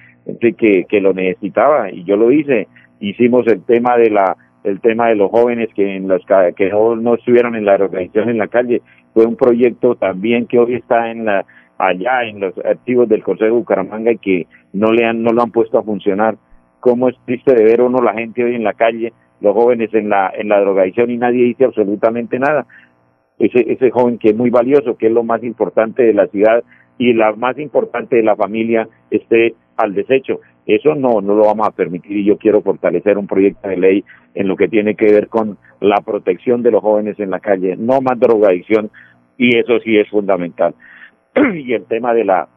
que, 0.59 0.85
que 0.87 1.01
lo 1.01 1.15
necesitaba, 1.15 1.91
y 1.91 2.05
yo 2.05 2.17
lo 2.17 2.31
hice, 2.31 2.69
hicimos 3.01 3.47
el 3.47 3.65
tema 3.65 3.97
de 3.97 4.11
la, 4.11 4.37
el 4.65 4.81
tema 4.81 5.09
de 5.09 5.15
los 5.15 5.31
jóvenes 5.31 5.69
que 5.75 5.97
en 5.97 6.09
los 6.09 6.23
que 6.57 6.69
no, 6.69 6.97
no 6.97 7.15
estuvieron 7.15 7.57
en 7.57 7.65
la 7.65 7.75
organización 7.75 8.29
en 8.29 8.39
la 8.39 8.49
calle, 8.49 8.83
fue 9.19 9.27
un 9.27 9.35
proyecto 9.35 9.97
también 9.97 10.47
que 10.47 10.61
hoy 10.61 10.75
está 10.75 11.11
en 11.11 11.25
la, 11.25 11.45
allá 11.77 12.23
en 12.23 12.39
los 12.39 12.57
archivos 12.65 13.09
del 13.09 13.25
Consejo 13.25 13.47
de 13.47 13.59
Bucaramanga 13.59 14.13
y 14.13 14.19
que 14.19 14.47
no 14.73 14.93
le 14.93 15.05
han, 15.07 15.25
no 15.25 15.33
lo 15.33 15.43
han 15.43 15.51
puesto 15.51 15.77
a 15.77 15.83
funcionar. 15.83 16.37
Cómo 16.79 17.09
es 17.09 17.17
triste 17.25 17.53
de 17.53 17.65
ver 17.65 17.83
uno 17.83 18.01
la 18.01 18.13
gente 18.13 18.45
hoy 18.45 18.55
en 18.55 18.63
la 18.63 18.75
calle, 18.75 19.13
los 19.41 19.55
jóvenes 19.55 19.93
en 19.93 20.09
la, 20.09 20.31
en 20.39 20.49
la 20.49 20.61
drogadicción 20.61 21.11
y 21.11 21.17
nadie 21.17 21.47
dice 21.47 21.65
absolutamente 21.65 22.39
nada. 22.39 22.65
Ese, 23.41 23.73
ese 23.73 23.91
joven 23.91 24.19
que 24.19 24.29
es 24.29 24.37
muy 24.37 24.51
valioso, 24.51 24.97
que 24.97 25.09
es 25.09 25.13
lo 25.13 25.25
más 25.25 25.43
importante 25.43 26.05
de 26.05 26.15
la 26.15 26.29
ciudad 26.29 26.63
y 26.97 27.13
la 27.13 27.33
más 27.33 27.59
importante 27.59 28.15
de 28.15 28.23
la 28.23 28.37
familia 28.37 28.89
esté 29.11 29.57
al 29.77 29.95
desecho. 29.95 30.39
Eso 30.65 30.95
no, 30.95 31.21
no 31.23 31.35
lo 31.35 31.47
vamos 31.47 31.67
a 31.67 31.73
permitir 31.73 32.19
y 32.19 32.25
yo 32.25 32.37
quiero 32.39 32.61
fortalecer 32.61 33.19
un 33.19 33.27
proyecto 33.27 33.69
de 33.69 33.79
ley 33.79 34.05
en 34.35 34.47
lo 34.47 34.55
que 34.55 34.69
tiene 34.69 34.95
que 34.95 35.07
ver 35.07 35.29
con 35.29 35.57
la 35.81 36.03
protección 36.03 36.63
de 36.63 36.71
los 36.71 36.83
jóvenes 36.83 37.19
en 37.19 37.31
la 37.31 37.41
calle, 37.41 37.75
no 37.77 38.01
más 38.01 38.21
drogadicción 38.21 38.91
y 39.39 39.57
eso 39.57 39.79
sí 39.81 39.97
es 39.97 40.09
fundamental. 40.11 40.75
y 41.55 41.73
el 41.73 41.85
tema 41.87 42.13
de 42.13 42.25
la 42.25 42.49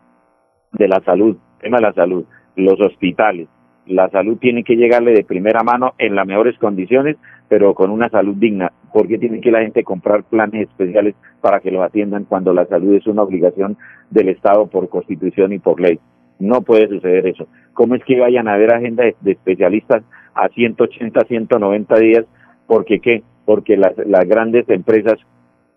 de 0.74 0.88
la 0.88 1.02
salud, 1.02 1.38
tema 1.60 1.78
de 1.78 1.84
la 1.84 1.94
salud, 1.94 2.26
los 2.56 2.80
hospitales, 2.82 3.48
la 3.86 4.10
salud 4.10 4.38
tiene 4.38 4.64
que 4.64 4.76
llegarle 4.76 5.14
de 5.14 5.24
primera 5.24 5.64
mano 5.64 5.94
en 5.98 6.16
las 6.16 6.28
mejores 6.28 6.58
condiciones, 6.58 7.18
pero 7.50 7.74
con 7.74 7.92
una 7.92 8.10
salud 8.10 8.36
digna, 8.36 8.72
porque 8.94 9.18
tiene 9.18 9.42
que 9.42 9.52
la 9.52 9.62
gente 9.62 9.84
comprar 9.84 10.24
planes 10.24 10.70
especiales 10.70 11.16
para 11.42 11.60
que 11.60 11.72
los 11.72 11.84
atiendan 11.84 12.26
cuando 12.26 12.54
la 12.54 12.66
salud 12.68 12.96
es 12.96 13.08
una 13.08 13.24
obligación 13.24 13.78
del 14.10 14.30
Estado 14.30 14.68
por 14.68 14.90
constitución 14.90 15.52
y 15.54 15.60
por 15.60 15.80
ley. 15.80 16.00
No 16.40 16.62
puede 16.62 16.88
suceder 16.88 17.28
eso. 17.28 17.48
¿Cómo 17.74 17.96
es 17.96 18.04
que 18.04 18.20
vayan 18.20 18.48
a 18.48 18.54
haber 18.54 18.74
agenda 18.74 19.04
de, 19.04 19.16
de 19.22 19.32
especialistas 19.32 20.04
a 20.34 20.48
180, 20.50 21.22
190 21.22 22.00
días? 22.00 22.26
¿Porque 22.68 23.00
qué? 23.00 23.24
Porque 23.46 23.78
las, 23.78 23.98
las 24.06 24.26
grandes 24.28 24.68
empresas, 24.70 25.20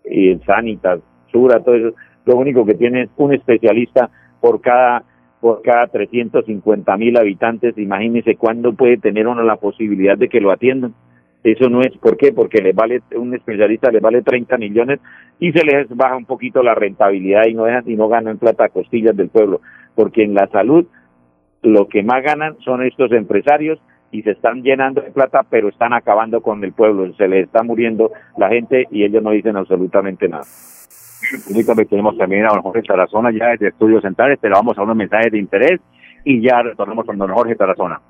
eh, 0.05 0.39
Sanitas, 0.45 0.99
Sura, 1.31 1.59
todo 1.61 1.75
eso, 1.75 1.95
lo 2.25 2.35
único 2.35 2.65
que 2.65 2.75
tiene 2.75 3.03
es 3.03 3.09
un 3.17 3.33
especialista 3.33 4.09
por 4.39 4.61
cada 4.61 5.03
por 5.45 5.61
cada 5.61 5.85
350 5.85 6.97
mil 6.97 7.15
habitantes, 7.17 7.77
imagínense 7.77 8.35
cuándo 8.35 8.73
puede 8.73 8.97
tener 8.97 9.27
uno 9.27 9.43
la 9.43 9.57
posibilidad 9.57 10.17
de 10.17 10.27
que 10.27 10.41
lo 10.41 10.49
atiendan. 10.49 10.95
Eso 11.43 11.69
no 11.69 11.81
es, 11.81 11.95
¿por 11.97 12.17
qué? 12.17 12.33
Porque 12.33 12.63
les 12.63 12.75
vale, 12.75 13.03
un 13.15 13.35
especialista 13.35 13.91
les 13.91 14.01
vale 14.01 14.23
30 14.23 14.57
millones 14.57 14.99
y 15.39 15.51
se 15.51 15.63
les 15.63 15.87
baja 15.89 16.15
un 16.15 16.25
poquito 16.25 16.63
la 16.63 16.73
rentabilidad 16.73 17.45
y 17.47 17.53
no 17.53 17.65
dejan, 17.65 17.83
y 17.85 17.95
no 17.95 18.07
ganan 18.07 18.39
plata 18.39 18.65
a 18.65 18.69
costillas 18.69 19.15
del 19.15 19.29
pueblo. 19.29 19.61
Porque 19.93 20.23
en 20.23 20.33
la 20.33 20.47
salud, 20.47 20.87
lo 21.61 21.87
que 21.87 22.01
más 22.01 22.23
ganan 22.23 22.57
son 22.61 22.81
estos 22.83 23.11
empresarios 23.11 23.79
y 24.11 24.21
se 24.21 24.31
están 24.31 24.63
llenando 24.63 25.01
de 25.01 25.11
plata, 25.11 25.43
pero 25.49 25.69
están 25.69 25.93
acabando 25.93 26.41
con 26.41 26.63
el 26.63 26.73
pueblo, 26.73 27.13
se 27.15 27.27
les 27.27 27.45
está 27.45 27.63
muriendo 27.63 28.11
la 28.37 28.49
gente 28.49 28.87
y 28.91 29.03
ellos 29.03 29.21
no 29.21 29.31
dicen 29.31 29.57
absolutamente 29.57 30.27
nada. 30.27 30.43
Permítame, 31.47 31.85
tenemos 31.85 32.17
también 32.17 32.45
a 32.45 32.49
don 32.49 32.61
Jorge 32.61 32.83
Tarazona 32.83 33.31
ya 33.31 33.49
desde 33.49 33.69
Estudios 33.69 34.03
Centrales, 34.03 34.37
pero 34.41 34.55
vamos 34.55 34.77
a 34.77 34.83
unos 34.83 34.95
mensajes 34.95 35.31
de 35.31 35.39
interés 35.39 35.81
y 36.23 36.41
ya 36.41 36.61
retornamos 36.61 37.05
con 37.05 37.17
don 37.17 37.31
Jorge 37.31 37.55
Tarazona. 37.55 38.01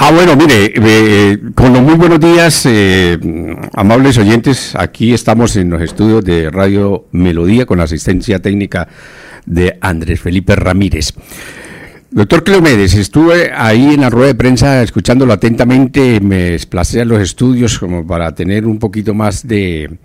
Ah, 0.00 0.12
bueno, 0.12 0.36
mire, 0.36 0.72
eh, 0.76 1.38
con 1.56 1.72
los 1.72 1.82
muy 1.82 1.96
buenos 1.96 2.20
días, 2.20 2.64
eh, 2.66 3.18
amables 3.74 4.16
oyentes, 4.16 4.76
aquí 4.76 5.12
estamos 5.12 5.56
en 5.56 5.70
los 5.70 5.82
estudios 5.82 6.24
de 6.24 6.50
Radio 6.50 7.06
Melodía 7.10 7.66
con 7.66 7.78
la 7.78 7.84
asistencia 7.84 8.38
técnica 8.38 8.86
de 9.44 9.76
Andrés 9.80 10.20
Felipe 10.20 10.54
Ramírez. 10.54 11.14
Doctor 12.12 12.44
Cleomedes, 12.44 12.94
estuve 12.94 13.50
ahí 13.52 13.94
en 13.94 14.02
la 14.02 14.08
rueda 14.08 14.28
de 14.28 14.34
prensa 14.36 14.84
escuchándolo 14.84 15.32
atentamente, 15.32 16.20
me 16.20 16.50
desplacé 16.50 17.00
a 17.00 17.04
los 17.04 17.20
estudios 17.20 17.76
como 17.80 18.06
para 18.06 18.32
tener 18.36 18.66
un 18.66 18.78
poquito 18.78 19.14
más 19.14 19.48
de 19.48 19.98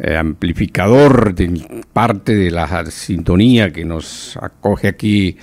eh, 0.00 0.16
amplificador 0.16 1.34
de 1.34 1.84
parte 1.92 2.34
de 2.34 2.50
la 2.50 2.86
sintonía 2.90 3.70
que 3.70 3.84
nos 3.84 4.38
acoge 4.40 4.88
aquí 4.88 5.36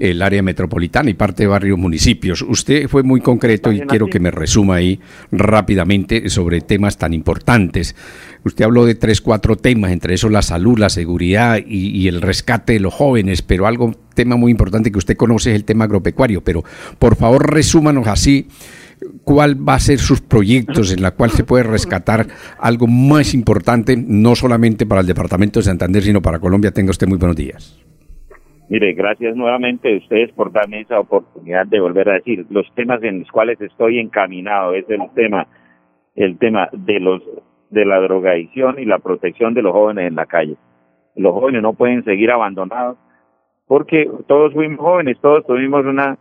el 0.00 0.22
área 0.22 0.42
metropolitana 0.42 1.10
y 1.10 1.14
parte 1.14 1.44
de 1.44 1.46
varios 1.46 1.78
municipios. 1.78 2.42
Usted 2.42 2.88
fue 2.88 3.02
muy 3.02 3.20
concreto 3.20 3.70
y 3.70 3.80
quiero 3.82 4.06
que 4.06 4.18
me 4.18 4.30
resuma 4.30 4.76
ahí 4.76 4.98
rápidamente 5.30 6.28
sobre 6.30 6.62
temas 6.62 6.98
tan 6.98 7.12
importantes. 7.12 7.94
Usted 8.42 8.64
habló 8.64 8.86
de 8.86 8.94
tres, 8.94 9.20
cuatro 9.20 9.56
temas, 9.56 9.92
entre 9.92 10.14
esos 10.14 10.32
la 10.32 10.42
salud, 10.42 10.78
la 10.78 10.88
seguridad 10.88 11.58
y, 11.64 11.88
y 11.88 12.08
el 12.08 12.22
rescate 12.22 12.72
de 12.72 12.80
los 12.80 12.94
jóvenes, 12.94 13.42
pero 13.42 13.66
algo, 13.66 13.94
tema 14.14 14.36
muy 14.36 14.50
importante 14.50 14.90
que 14.90 14.98
usted 14.98 15.16
conoce 15.16 15.50
es 15.50 15.56
el 15.56 15.64
tema 15.64 15.84
agropecuario. 15.84 16.42
Pero 16.42 16.64
por 16.98 17.16
favor, 17.16 17.52
resúmanos 17.52 18.06
así 18.06 18.48
cuál 19.24 19.68
va 19.68 19.74
a 19.74 19.80
ser 19.80 19.98
sus 19.98 20.20
proyectos 20.20 20.92
en 20.92 21.02
la 21.02 21.12
cual 21.12 21.30
se 21.30 21.44
puede 21.44 21.64
rescatar 21.64 22.28
algo 22.58 22.86
más 22.86 23.34
importante, 23.34 23.96
no 23.96 24.34
solamente 24.34 24.86
para 24.86 25.02
el 25.02 25.06
departamento 25.06 25.60
de 25.60 25.64
Santander, 25.64 26.02
sino 26.02 26.22
para 26.22 26.38
Colombia. 26.38 26.70
Tenga 26.70 26.90
usted 26.90 27.06
muy 27.06 27.18
buenos 27.18 27.36
días. 27.36 27.89
Mire, 28.70 28.92
gracias 28.92 29.34
nuevamente 29.34 29.92
a 29.92 29.98
ustedes 29.98 30.30
por 30.30 30.52
darme 30.52 30.82
esa 30.82 31.00
oportunidad 31.00 31.66
de 31.66 31.80
volver 31.80 32.08
a 32.08 32.12
decir 32.14 32.46
los 32.50 32.72
temas 32.76 33.02
en 33.02 33.18
los 33.18 33.30
cuales 33.32 33.60
estoy 33.60 33.98
encaminado 33.98 34.74
es 34.74 34.88
el 34.88 35.10
tema 35.12 35.48
el 36.14 36.38
tema 36.38 36.68
de 36.70 37.00
los 37.00 37.20
de 37.68 37.84
la 37.84 37.98
drogadicción 37.98 38.78
y 38.78 38.84
la 38.84 39.00
protección 39.00 39.54
de 39.54 39.62
los 39.62 39.72
jóvenes 39.72 40.06
en 40.06 40.14
la 40.14 40.26
calle. 40.26 40.56
Los 41.16 41.32
jóvenes 41.32 41.62
no 41.62 41.72
pueden 41.72 42.04
seguir 42.04 42.30
abandonados 42.30 42.96
porque 43.66 44.08
todos 44.28 44.52
fuimos 44.52 44.78
jóvenes, 44.78 45.18
todos 45.20 45.44
tuvimos 45.44 45.84
una 45.84 46.16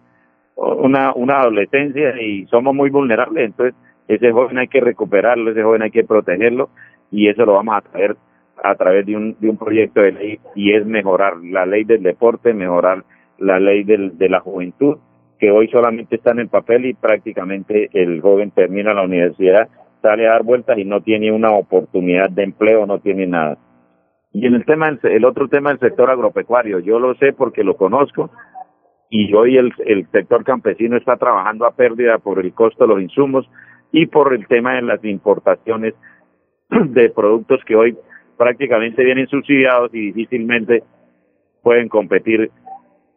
una 0.56 1.14
una 1.14 1.42
adolescencia 1.42 2.20
y 2.20 2.48
somos 2.48 2.74
muy 2.74 2.90
vulnerables, 2.90 3.46
entonces 3.46 3.76
ese 4.08 4.32
joven 4.32 4.58
hay 4.58 4.70
que 4.70 4.82
recuperarlo, 4.82 5.52
ese 5.52 5.62
joven 5.62 5.84
hay 5.84 5.92
que 5.92 6.04
protegerlo 6.04 6.72
y 7.12 7.28
eso 7.28 7.46
lo 7.46 7.54
vamos 7.54 7.76
a 7.76 7.82
traer 7.82 8.18
a 8.64 8.76
través 8.76 9.06
de 9.06 9.16
un, 9.16 9.36
de 9.40 9.50
un 9.50 9.58
proyecto 9.58 10.02
de 10.02 10.12
ley 10.12 10.40
y 10.56 10.74
es 10.74 10.86
mejorar 10.86 11.38
la 11.38 11.66
ley 11.66 11.84
del 11.84 12.04
deporte, 12.04 12.54
mejorar 12.54 13.04
la 13.38 13.60
ley 13.60 13.84
del, 13.84 14.18
de 14.18 14.30
la 14.30 14.40
juventud, 14.40 14.98
que 15.40 15.52
hoy 15.52 15.70
solamente 15.70 16.16
está 16.16 16.32
en 16.32 16.40
el 16.40 16.50
papel 16.50 16.86
y 16.86 16.94
prácticamente 16.94 17.90
el 17.94 18.22
joven 18.22 18.52
termina 18.52 18.94
la 18.94 19.04
universidad, 19.04 19.70
sale 20.02 20.28
a 20.28 20.32
dar 20.32 20.44
vueltas 20.44 20.78
y 20.78 20.86
no 20.86 21.02
tiene 21.02 21.32
una 21.32 21.52
oportunidad 21.52 22.30
de 22.30 22.44
empleo, 22.44 22.86
no 22.86 23.00
tiene 23.00 23.28
nada. 23.28 23.58
Y 24.32 24.46
en 24.46 24.54
el 24.54 24.66
tema, 24.66 24.90
el 25.02 25.26
otro 25.26 25.48
tema 25.48 25.70
del 25.70 25.80
sector 25.80 26.10
agropecuario, 26.10 26.80
yo 26.80 27.00
lo 27.00 27.16
sé 27.16 27.34
porque 27.34 27.64
lo 27.64 27.76
conozco 27.76 28.30
y 29.10 29.34
hoy 29.34 29.58
el, 29.58 29.74
el 29.86 30.08
sector 30.12 30.44
campesino 30.44 30.98
está 30.98 31.18
trabajando 31.18 31.66
a 31.66 31.72
pérdida 31.72 32.20
por 32.20 32.40
el 32.40 32.54
costo 32.54 32.86
de 32.86 32.94
los 32.94 33.02
insumos 33.02 33.50
y 33.92 34.06
por 34.06 34.34
el 34.34 34.48
tema 34.48 34.76
de 34.76 34.84
las 34.84 35.04
importaciones 35.04 35.96
de 36.70 37.10
productos 37.10 37.64
que 37.66 37.76
hoy 37.76 37.98
prácticamente 38.40 39.04
vienen 39.04 39.28
subsidiados 39.28 39.94
y 39.94 40.14
difícilmente 40.14 40.82
pueden 41.62 41.90
competir 41.90 42.50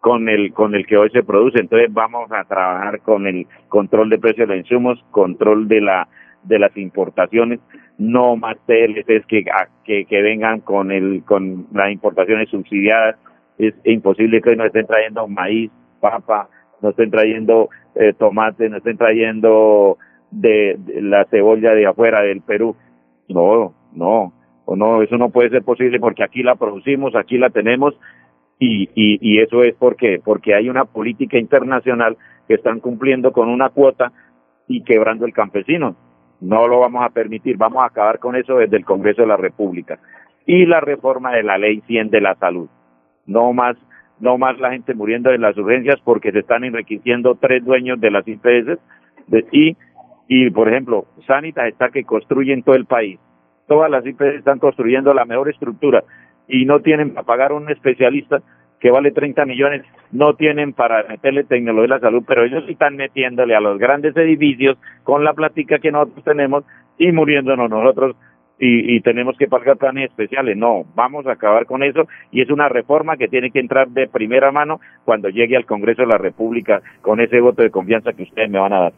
con 0.01 0.29
el 0.29 0.53
con 0.53 0.75
el 0.75 0.85
que 0.85 0.97
hoy 0.97 1.11
se 1.11 1.23
produce. 1.23 1.61
Entonces 1.61 1.93
vamos 1.93 2.33
a 2.33 2.43
trabajar 2.43 3.01
con 3.03 3.29
el 3.29 3.47
control 3.69 4.11
de 4.11 4.19
precios 4.19 4.49
de 4.49 4.57
los 4.57 4.65
insumos 4.65 4.99
control 5.13 5.69
de 5.69 5.81
la 5.81 6.09
de 6.43 6.59
las 6.59 6.77
importaciones 6.77 7.61
no 7.99 8.35
más 8.35 8.57
TLCs 8.67 9.25
que 9.29 9.45
que, 9.85 10.23
vengan 10.23 10.59
con 10.59 10.91
el 10.91 11.23
con 11.25 11.69
las 11.73 11.93
importaciones 11.93 12.49
subsidiadas. 12.49 13.15
Es 13.59 13.75
imposible 13.85 14.41
que 14.41 14.51
hoy 14.51 14.57
nos 14.57 14.67
estén 14.67 14.89
trayendo 14.89 15.29
maíz 15.29 15.71
papa 16.01 16.49
nos 16.81 16.91
estén 16.91 17.13
trayendo 17.13 17.69
eh, 17.95 18.13
tomate 18.19 18.69
nos 18.69 18.79
estén 18.79 18.99
trayendo 18.99 19.99
de 20.33 20.77
la 21.01 21.27
cebolla 21.27 21.77
de 21.77 21.87
afuera 21.87 22.23
del 22.23 22.41
Perú. 22.41 22.75
No 23.29 23.73
no 23.93 24.33
o 24.65 24.77
no, 24.77 25.03
eso 25.03 25.17
no 25.17 25.31
puede 25.31 25.51
ser 25.51 25.63
posible 25.63 25.99
porque 26.01 26.25
aquí 26.25 26.43
la 26.43 26.55
producimos, 26.55 27.15
aquí 27.15 27.39
la 27.39 27.51
tenemos 27.51 27.95
y, 28.59 28.85
y, 28.95 29.19
y 29.21 29.41
eso 29.41 29.63
es 29.63 29.75
porque, 29.75 30.21
porque 30.25 30.55
hay 30.55 30.69
una 30.69 30.85
política 30.85 31.39
internacional 31.39 32.17
que 32.47 32.55
están 32.55 32.81
cumpliendo 32.81 33.33
con 33.33 33.49
una 33.49 33.71
cuota 33.71 34.13
y 34.69 34.83
quebrando 34.83 35.27
el 35.27 35.33
campesino. 35.33 35.97
No 36.41 36.67
lo 36.67 36.81
vamos 36.81 37.05
a 37.05 37.11
permitir, 37.11 37.57
vamos 37.57 37.83
a 37.83 37.87
acabar 37.87 38.19
con 38.19 38.37
eso 38.37 38.57
desde 38.57 38.77
el 38.77 38.85
Congreso 38.85 39.23
de 39.23 39.29
la 39.29 39.37
República. 39.37 39.99
Y 40.47 40.67
la 40.67 40.81
reforma 40.81 41.33
de 41.33 41.43
la 41.43 41.59
Ley 41.59 41.83
100 41.87 42.11
de 42.11 42.21
la 42.21 42.35
Salud. 42.37 42.69
No 43.27 43.53
más, 43.53 43.77
no 44.19 44.39
más 44.39 44.59
la 44.59 44.73
gente 44.73 44.95
muriendo 44.95 45.31
de 45.31 45.39
las 45.39 45.57
urgencias 45.57 46.01
porque 46.05 46.33
se 46.33 46.41
están 46.41 46.65
enriqueciendo 46.65 47.37
tres 47.37 47.65
dueños 47.65 48.01
de 48.01 48.11
las 48.11 48.27
IPS 48.27 48.79
de, 49.29 49.45
y, 49.53 49.77
y, 50.27 50.51
por 50.51 50.69
ejemplo, 50.69 51.07
Sanitas 51.27 51.69
está 51.69 51.91
que 51.91 52.05
construye 52.05 52.53
en 52.53 52.63
todo 52.63 52.75
el 52.75 52.87
país. 52.87 53.21
Todas 53.67 53.91
las 53.91 54.05
IPS 54.05 54.37
están 54.39 54.59
construyendo 54.59 55.15
la 55.15 55.25
mejor 55.25 55.49
estructura 55.49 56.05
y 56.49 56.65
no 56.65 56.81
tienen 56.81 57.15
para 57.15 57.27
pagar 57.27 57.53
un 57.53 57.71
especialista 57.71 58.43
que 58.81 58.91
vale 58.91 59.13
30 59.13 59.45
millones, 59.45 59.83
no 60.11 60.35
tienen 60.35 60.73
para 60.73 61.05
meterle 61.05 61.45
tecnología 61.45 61.95
a 61.95 61.99
la 61.99 62.01
salud, 62.01 62.25
pero 62.27 62.45
ellos 62.45 62.65
están 62.69 62.97
metiéndole 62.97 63.55
a 63.55 63.61
los 63.61 63.79
grandes 63.79 64.17
edificios 64.17 64.77
con 65.05 65.23
la 65.23 65.35
plática 65.35 65.79
que 65.79 65.93
nosotros 65.93 66.25
tenemos 66.25 66.65
y 66.99 67.13
muriéndonos 67.13 67.71
nosotros 67.71 68.17
y, 68.59 68.97
y 68.97 69.01
tenemos 69.01 69.37
que 69.39 69.47
pagar 69.47 69.77
planes 69.77 70.11
especiales. 70.11 70.57
No, 70.57 70.85
vamos 70.97 71.27
a 71.29 71.33
acabar 71.33 71.65
con 71.65 71.85
eso 71.85 72.09
y 72.33 72.43
es 72.43 72.51
una 72.51 72.69
reforma 72.69 73.17
que 73.17 73.29
tiene 73.29 73.53
que 73.53 73.61
entrar 73.61 73.89
de 73.89 74.09
primera 74.09 74.51
mano 74.51 74.81
cuando 75.05 75.29
llegue 75.29 75.57
al 75.57 75.65
Congreso 75.65 76.03
de 76.03 76.09
la 76.09 76.19
República 76.19 76.83
con 77.03 77.21
ese 77.21 77.41
voto 77.41 77.63
de 77.63 77.71
confianza 77.71 78.13
que 78.13 78.25
ustedes 78.25 78.51
me 78.51 78.59
van 78.59 78.73
a 78.73 78.81
dar. 78.81 78.93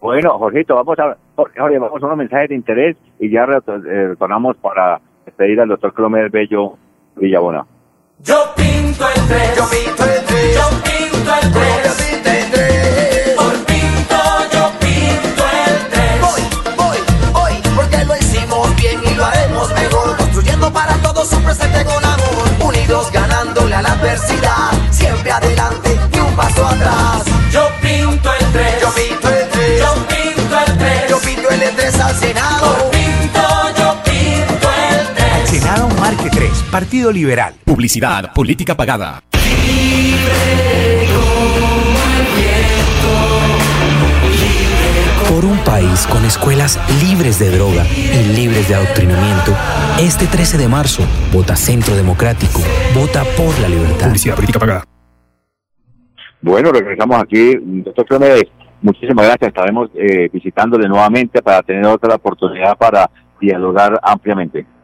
Bueno, 0.00 0.38
Jorgito, 0.38 0.74
vamos 0.74 0.98
a, 0.98 1.16
Jorge, 1.56 1.78
vamos 1.78 2.02
a 2.02 2.06
unos 2.06 2.18
mensajes 2.18 2.48
de 2.50 2.54
interés 2.54 2.96
y 3.18 3.30
ya 3.30 3.44
eh, 3.44 4.08
retornamos 4.08 4.56
para 4.58 5.00
despedir 5.24 5.60
al 5.60 5.68
doctor 5.68 5.94
Clomer 5.94 6.30
Bello 6.30 6.76
Villabona. 7.16 7.64
Yo 8.22 8.34
pinto 8.54 9.04
Partido 36.80 37.12
Liberal. 37.12 37.52
Publicidad, 37.66 38.32
política 38.32 38.74
pagada. 38.74 39.20
Por 45.28 45.44
un 45.44 45.58
país 45.58 46.06
con 46.06 46.24
escuelas 46.24 46.80
libres 47.04 47.38
de 47.38 47.50
droga 47.50 47.84
y 47.86 48.34
libres 48.34 48.66
de 48.70 48.76
adoctrinamiento, 48.76 49.52
este 50.00 50.24
13 50.24 50.56
de 50.56 50.68
marzo, 50.68 51.02
vota 51.30 51.54
Centro 51.54 51.94
Democrático, 51.94 52.60
vota 52.94 53.24
por 53.36 53.58
la 53.60 53.68
libertad. 53.68 54.06
Publicidad, 54.06 54.36
política 54.36 54.58
pagada. 54.58 54.84
Bueno, 56.40 56.72
regresamos 56.72 57.22
aquí. 57.22 57.58
Doctor 57.60 58.06
Clomer, 58.06 58.48
muchísimas 58.80 59.26
gracias. 59.26 59.48
Estaremos 59.48 59.90
eh, 59.96 60.30
visitándole 60.32 60.88
nuevamente 60.88 61.42
para 61.42 61.62
tener 61.62 61.84
otra 61.84 62.14
oportunidad 62.14 62.78
para 62.78 63.10
dialogar 63.38 64.00
ampliamente. 64.02 64.79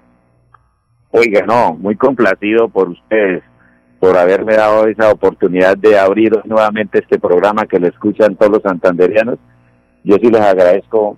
Oiga, 1.11 1.45
no, 1.47 1.75
muy 1.75 1.97
complacido 1.97 2.69
por 2.69 2.89
ustedes, 2.89 3.43
por 4.01 4.17
haberme 4.17 4.55
dado 4.55 4.87
esa 4.87 5.11
oportunidad 5.11 5.77
de 5.77 5.99
abrir 5.99 6.41
nuevamente 6.45 6.99
este 6.99 7.19
programa 7.19 7.67
que 7.67 7.79
lo 7.79 7.87
escuchan 7.87 8.37
todos 8.37 8.53
los 8.53 8.63
santanderianos. 8.63 9.39
Yo 10.05 10.17
sí 10.17 10.31
les 10.31 10.43
agradezco 10.43 11.17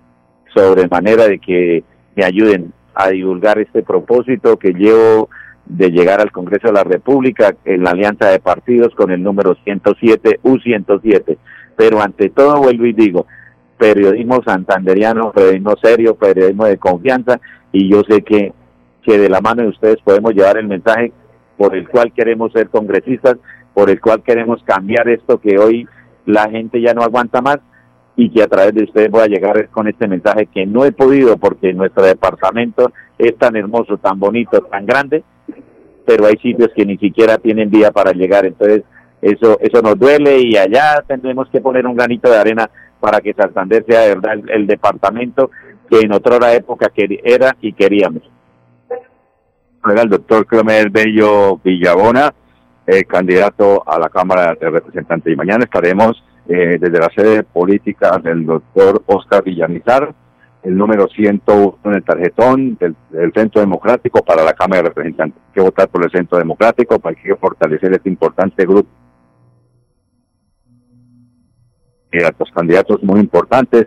sobremanera 0.54 1.26
de 1.26 1.38
que 1.38 1.85
me 2.14 2.25
ayuden 2.25 2.73
a 2.95 3.09
divulgar 3.09 3.59
este 3.59 3.83
propósito 3.83 4.59
que 4.59 4.73
llevo 4.73 5.28
de 5.66 5.90
llegar 5.90 6.21
al 6.21 6.33
Congreso 6.33 6.68
de 6.68 6.73
la 6.73 6.85
República 6.85 7.54
en 7.64 7.85
la 7.85 7.90
alianza 7.90 8.28
de 8.28 8.40
partidos 8.40 8.95
con 8.95 9.11
el 9.11 9.23
número 9.23 9.54
107 9.64 10.40
U107. 10.42 11.37
Pero 11.76 12.00
ante 12.00 12.30
todo 12.30 12.59
vuelvo 12.59 12.87
y 12.87 12.92
digo, 12.92 13.26
periodismo 13.76 14.42
santanderiano, 14.44 15.33
periodismo 15.33 15.74
serio, 15.83 16.16
periodismo 16.16 16.64
de 16.64 16.79
confianza 16.79 17.40
y 17.70 17.88
yo 17.88 18.03
sé 18.09 18.22
que 18.22 18.53
que 19.09 19.16
de 19.16 19.31
la 19.31 19.40
mano 19.40 19.62
de 19.62 19.68
ustedes 19.68 19.97
podemos 20.05 20.35
llevar 20.35 20.59
el 20.59 20.68
mensaje 20.68 21.12
por 21.57 21.75
el 21.75 21.88
cual 21.88 22.12
queremos 22.12 22.53
ser 22.53 22.68
congresistas, 22.68 23.37
por 23.73 23.88
el 23.88 24.03
cual 24.03 24.23
queremos 24.23 24.62
cambiar 24.64 25.09
esto 25.09 25.40
que 25.40 25.59
hoy 25.59 25.88
la 26.27 26.51
gente 26.51 26.79
ya 26.79 26.92
no 26.92 27.01
aguanta 27.01 27.40
más 27.40 27.57
y 28.16 28.29
que 28.29 28.42
a 28.42 28.49
través 28.49 28.75
de 28.75 28.85
ustedes 28.85 29.11
voy 29.11 29.23
a 29.23 29.29
llegar 29.29 29.71
con 29.71 29.88
este 29.88 30.07
mensaje 30.07 30.44
que 30.53 30.66
no 30.66 30.85
he 30.85 30.92
podido 30.92 31.38
porque 31.38 31.73
nuestro 31.73 32.05
departamento 32.05 32.92
es 33.16 33.35
tan 33.38 33.57
hermoso, 33.57 33.97
tan 33.97 34.21
bonito, 34.21 34.61
tan 34.61 34.85
grande, 34.85 35.25
pero 36.05 36.27
hay 36.27 36.37
sitios 36.37 36.68
que 36.77 36.85
ni 36.85 36.99
siquiera 36.99 37.38
tienen 37.38 37.71
día 37.71 37.90
para 37.92 38.12
llegar, 38.12 38.44
entonces 38.44 38.83
eso 39.23 39.59
eso 39.61 39.81
nos 39.81 39.99
duele 39.99 40.38
y 40.42 40.59
allá 40.59 41.03
tendremos 41.07 41.49
que 41.49 41.62
poner 41.62 41.87
un 41.87 41.97
granito 41.97 42.31
de 42.31 42.37
arena 42.37 42.71
para 43.01 43.23
que 43.23 43.33
Santander 43.33 43.87
sea 43.88 44.03
de 44.03 44.09
verdad 44.16 44.35
el, 44.49 44.66
departamento 44.66 45.51
que 45.88 46.01
en 46.01 46.12
otra 46.12 46.53
época 46.53 46.92
era 47.25 47.57
y 47.62 47.73
queríamos 47.73 48.23
Era 49.85 50.03
el 50.03 50.09
doctor 50.09 50.47
Clomer 50.47 50.91
Bello 50.91 51.59
Villabona, 51.62 52.35
eh, 52.87 53.05
candidato 53.05 53.88
a 53.88 53.99
la 53.99 54.09
Cámara 54.09 54.55
de 54.61 54.71
Representantes. 54.71 55.33
Y 55.33 55.37
mañana 55.37 55.64
estaremos 55.64 56.23
eh, 56.49 56.79
desde 56.81 56.99
la 56.99 57.11
sede 57.14 57.43
política 57.43 58.19
del 58.19 58.45
doctor 58.45 59.03
Oscar 59.07 59.45
Villamizar, 59.45 60.14
el 60.62 60.77
número 60.77 61.07
101 61.07 61.79
en 61.85 61.95
el 61.95 62.03
tarjetón 62.03 62.77
del, 62.77 62.97
Centro 63.35 63.61
Democrático 63.61 64.25
para 64.25 64.43
la 64.43 64.53
Cámara 64.53 64.83
de 64.83 64.88
Representantes. 64.88 65.41
Hay 65.47 65.55
que 65.55 65.61
votar 65.61 65.88
por 65.88 66.05
el 66.05 66.11
Centro 66.11 66.38
Democrático 66.38 66.99
para 66.99 67.14
que 67.14 67.37
fortalecer 67.37 67.93
este 67.93 68.09
importante 68.09 68.64
grupo. 68.64 68.88
Candidatos, 72.11 72.51
candidatos 72.55 73.03
muy 73.03 73.21
importantes, 73.21 73.85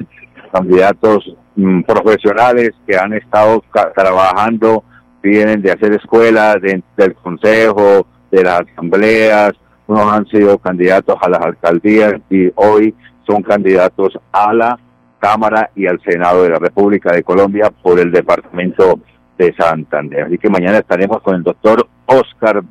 candidatos 0.54 1.36
mm, 1.56 1.82
profesionales 1.82 2.72
que 2.88 2.96
han 2.96 3.14
estado 3.14 3.64
trabajando, 3.96 4.84
vienen 5.22 5.62
de 5.62 5.72
hacer 5.72 5.94
escuelas, 5.94 6.62
de- 6.62 6.84
del 6.98 7.14
consejo, 7.16 8.06
de 8.32 8.44
las 8.44 8.62
asambleas, 8.62 9.52
unos 9.88 10.12
han 10.12 10.26
sido 10.28 10.58
candidatos 10.58 11.16
a 11.22 11.30
las 11.30 11.42
alcaldías 11.42 12.14
y 12.30 12.50
hoy 12.56 12.96
son 13.28 13.44
candidatos 13.44 14.18
a 14.32 14.54
la 14.54 14.80
Cámara 15.20 15.70
y 15.76 15.86
al 15.86 16.02
Senado 16.02 16.44
de 16.44 16.50
la 16.50 16.60
República 16.60 17.12
de 17.14 17.24
Colombia 17.24 17.70
por 17.84 18.00
el 18.00 18.12
departamento 18.12 19.00
de 19.38 19.54
Santander. 19.54 20.24
Así 20.24 20.38
que 20.38 20.50
mañana 20.50 20.80
estaremos 20.80 21.22
con 21.22 21.36
el 21.36 21.44
doctor 21.44 21.88
Oscar 22.08 22.64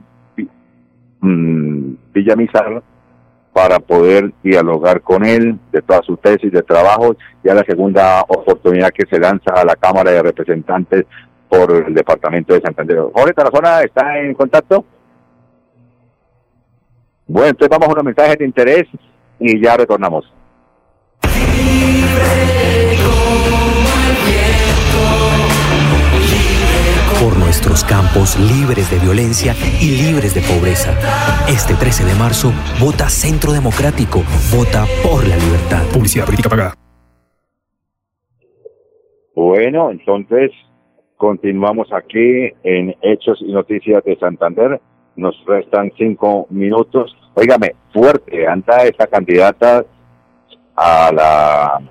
mm, 1.20 1.94
Villamizar 2.12 2.82
para 3.52 3.78
poder 3.80 4.32
dialogar 4.42 5.00
con 5.00 5.24
él 5.24 5.58
de 5.72 5.82
todas 5.82 6.04
sus 6.06 6.20
tesis 6.20 6.50
de 6.52 6.62
trabajo. 6.62 7.16
Ya 7.44 7.54
la 7.54 7.64
segunda 7.64 8.22
oportunidad 8.22 8.90
que 8.90 9.06
se 9.06 9.18
lanza 9.18 9.52
a 9.54 9.64
la 9.64 9.76
Cámara 9.76 10.10
de 10.12 10.22
Representantes 10.22 11.04
por 11.50 11.72
el 11.88 11.92
departamento 11.92 12.54
de 12.54 12.60
Santander. 12.60 12.98
Jorge 13.12 13.34
Tarazona 13.34 13.82
está 13.82 14.18
en 14.20 14.32
contacto. 14.34 14.84
Bueno, 17.26 17.48
entonces 17.48 17.68
vamos 17.68 17.88
a 17.88 17.92
unos 17.92 18.04
mensajes 18.04 18.38
de 18.38 18.44
interés 18.44 18.86
y 19.40 19.60
ya 19.62 19.76
retornamos. 19.76 20.32
Por 27.20 27.36
nuestros 27.36 27.84
campos 27.84 28.38
libres 28.38 28.90
de 28.90 28.98
violencia 28.98 29.54
y 29.80 30.02
libres 30.02 30.34
de 30.34 30.40
pobreza. 30.40 30.92
Este 31.48 31.74
13 31.74 32.04
de 32.04 32.14
marzo, 32.14 32.52
vota 32.80 33.08
Centro 33.08 33.52
Democrático, 33.52 34.22
vota 34.56 34.86
por 35.02 35.26
la 35.28 35.36
libertad. 35.36 35.82
Publicidad, 35.92 36.24
política 36.24 36.48
pagada. 36.48 36.74
Bueno, 39.34 39.90
entonces 39.90 40.50
continuamos 41.20 41.92
aquí 41.92 42.50
en 42.64 42.96
Hechos 43.02 43.42
y 43.42 43.52
Noticias 43.52 44.02
de 44.04 44.18
Santander. 44.18 44.80
Nos 45.16 45.37
restan 45.46 45.92
cinco 45.98 46.46
minutos. 46.48 47.14
Óigame, 47.35 47.74
fuerte, 47.92 48.48
anda 48.48 48.85
esta 48.85 49.06
candidata 49.06 49.85
a 50.74 51.12
la 51.12 51.83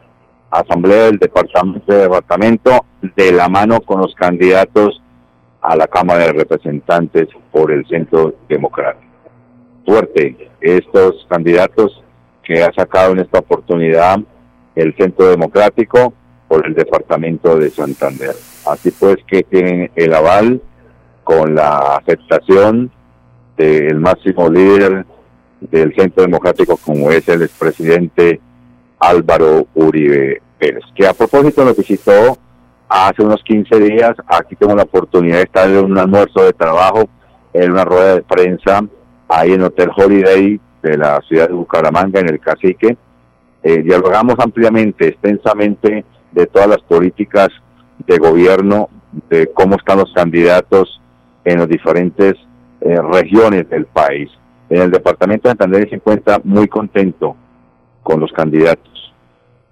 Asamblea 0.50 1.06
del 1.06 1.20
Departamento, 1.20 1.94
departamento 1.94 2.72
de 3.15 3.32
la 3.32 3.48
mano 3.48 3.82
con 3.82 4.02
los 4.02 4.15
candidatos 4.15 5.00
a 5.62 5.76
la 5.76 5.86
Cámara 5.86 6.26
de 6.26 6.34
Representantes 6.34 7.28
por 7.52 7.72
el 7.72 7.86
Centro 7.86 8.34
Democrático. 8.50 9.13
Fuerte, 9.86 10.50
estos 10.60 11.28
candidatos 11.30 12.04
que 12.44 12.63
ha 12.63 12.74
sacado 12.74 13.12
en 13.12 13.20
esta 13.20 13.39
oportunidad 13.39 14.18
el 14.74 14.96
Centro 14.96 15.30
Democrático 15.30 16.13
por 16.48 16.65
el 16.65 16.74
Departamento 16.74 17.58
de 17.58 17.70
Santander. 17.70 18.34
Así 18.69 18.91
pues 18.91 19.17
que 19.25 19.43
tienen 19.43 19.91
el 19.95 20.13
aval 20.13 20.62
con 21.23 21.55
la 21.55 21.97
aceptación 21.97 22.91
del 23.58 23.99
máximo 23.99 24.49
líder 24.49 25.05
del 25.60 25.93
Centro 25.95 26.23
Democrático 26.23 26.77
como 26.77 27.12
es 27.12 27.27
el 27.27 27.41
expresidente 27.41 28.39
Álvaro 28.99 29.67
Uribe 29.73 30.41
Pérez, 30.58 30.84
que 30.95 31.08
a 31.08 31.13
propósito 31.13 31.65
nos 31.65 31.75
visitó 31.75 32.38
hace 32.88 33.23
unos 33.23 33.43
15 33.43 33.79
días. 33.79 34.15
Aquí 34.27 34.55
tengo 34.55 34.75
la 34.75 34.84
oportunidad 34.84 35.38
de 35.38 35.43
estar 35.43 35.69
en 35.69 35.86
un 35.86 35.97
almuerzo 35.97 36.43
de 36.43 36.53
trabajo, 36.53 37.10
en 37.53 37.71
una 37.71 37.86
rueda 37.86 38.15
de 38.15 38.21
prensa, 38.21 38.82
ahí 39.27 39.53
en 39.53 39.63
Hotel 39.63 39.89
Holiday 39.95 40.60
de 40.84 40.97
la 40.97 41.19
ciudad 41.27 41.47
de 41.47 41.53
Bucaramanga, 41.53 42.19
en 42.19 42.29
el 42.29 42.39
Cacique. 42.39 42.97
Eh, 43.63 43.82
dialogamos 43.82 44.36
ampliamente, 44.39 45.08
extensamente, 45.08 46.05
de 46.32 46.45
todas 46.45 46.67
las 46.67 46.82
políticas 46.82 47.49
de 48.06 48.18
gobierno, 48.18 48.90
de 49.30 49.52
cómo 49.54 49.76
están 49.76 50.00
los 50.00 50.12
candidatos 50.14 51.02
en 51.44 51.60
las 51.60 51.68
diferentes 51.68 52.36
eh, 52.82 53.02
regiones 53.02 53.70
del 53.70 53.86
país. 53.86 54.30
En 54.70 54.82
el 54.82 54.92
departamento 54.92 55.48
de 55.48 55.52
Santander 55.52 55.90
se 55.90 55.96
encuentra 55.96 56.40
muy 56.44 56.68
contento 56.68 57.36
con 58.04 58.20
los 58.20 58.32
candidatos, 58.32 59.14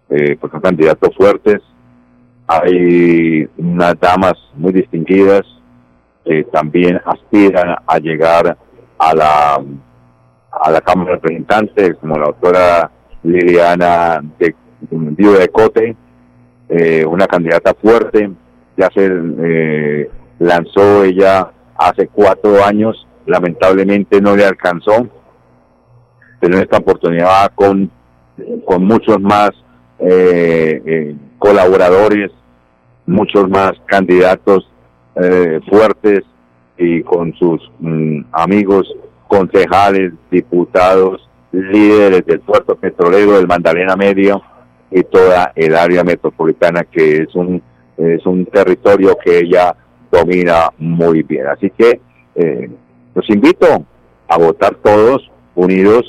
eh, 0.09 0.37
porque 0.39 0.55
son 0.55 0.61
candidatos 0.61 1.15
fuertes, 1.15 1.61
hay 2.47 3.47
unas 3.57 3.99
damas 3.99 4.33
muy 4.55 4.71
distinguidas 4.71 5.41
que 6.25 6.43
también 6.45 6.99
aspiran 7.05 7.75
a 7.85 7.99
llegar 7.99 8.57
a 8.97 9.13
la 9.13 9.63
a 10.59 10.71
la 10.71 10.81
Cámara 10.81 11.11
de 11.11 11.15
Representantes, 11.17 11.97
como 11.99 12.17
la 12.17 12.27
doctora 12.27 12.91
Liliana 13.23 14.21
de 14.39 14.55
de 14.89 15.49
Cote, 15.49 15.95
eh, 16.69 17.05
una 17.05 17.27
candidata 17.27 17.73
fuerte, 17.73 18.29
ya 18.75 18.89
se 18.93 19.05
eh, 19.05 20.09
lanzó 20.39 21.03
ella 21.03 21.51
hace 21.77 22.07
cuatro 22.07 22.63
años, 22.63 23.07
lamentablemente 23.25 24.21
no 24.21 24.35
le 24.35 24.45
alcanzó, 24.45 25.07
pero 26.39 26.55
en 26.55 26.63
esta 26.63 26.77
oportunidad 26.77 27.51
con, 27.55 27.89
con 28.65 28.85
muchos 28.85 29.19
más 29.19 29.51
eh, 29.99 30.81
eh, 30.85 31.15
colaboradores, 31.39 32.31
muchos 33.05 33.49
más 33.49 33.73
candidatos 33.85 34.69
eh, 35.15 35.59
fuertes 35.67 36.23
y 36.77 37.01
con 37.01 37.33
sus 37.33 37.71
mm, 37.79 38.21
amigos 38.31 38.93
concejales, 39.27 40.13
diputados, 40.29 41.27
líderes 41.51 42.25
del 42.25 42.39
puerto 42.41 42.75
petrolero 42.75 43.37
del 43.37 43.47
Magdalena 43.47 43.95
Medio 43.95 44.41
y 44.91 45.03
toda 45.03 45.51
el 45.55 45.75
área 45.75 46.03
metropolitana 46.03 46.83
que 46.83 47.23
es 47.23 47.35
un 47.35 47.61
es 47.97 48.25
un 48.25 48.45
territorio 48.45 49.17
que 49.23 49.39
ella 49.39 49.75
domina 50.11 50.69
muy 50.77 51.23
bien. 51.23 51.47
Así 51.47 51.71
que 51.71 51.99
eh, 52.35 52.69
los 53.15 53.29
invito 53.29 53.85
a 54.27 54.37
votar 54.37 54.75
todos 54.75 55.29
unidos 55.55 56.05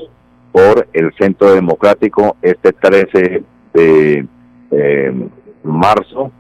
por 0.53 0.87
el 0.93 1.13
Centro 1.19 1.55
Democrático 1.55 2.37
este 2.43 2.73
13 2.73 3.43
de 3.73 4.27
eh, 4.71 5.29
marzo 5.63 6.31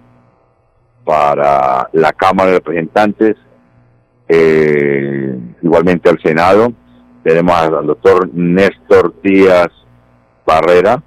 para 1.05 1.89
la 1.93 2.13
Cámara 2.13 2.51
de 2.51 2.59
Representantes, 2.59 3.37
eh, 4.29 5.39
igualmente 5.63 6.11
al 6.11 6.21
Senado. 6.21 6.73
Tenemos 7.23 7.55
al 7.55 7.87
doctor 7.87 8.29
Néstor 8.35 9.15
Díaz 9.23 9.69
Barrera, 10.47 11.03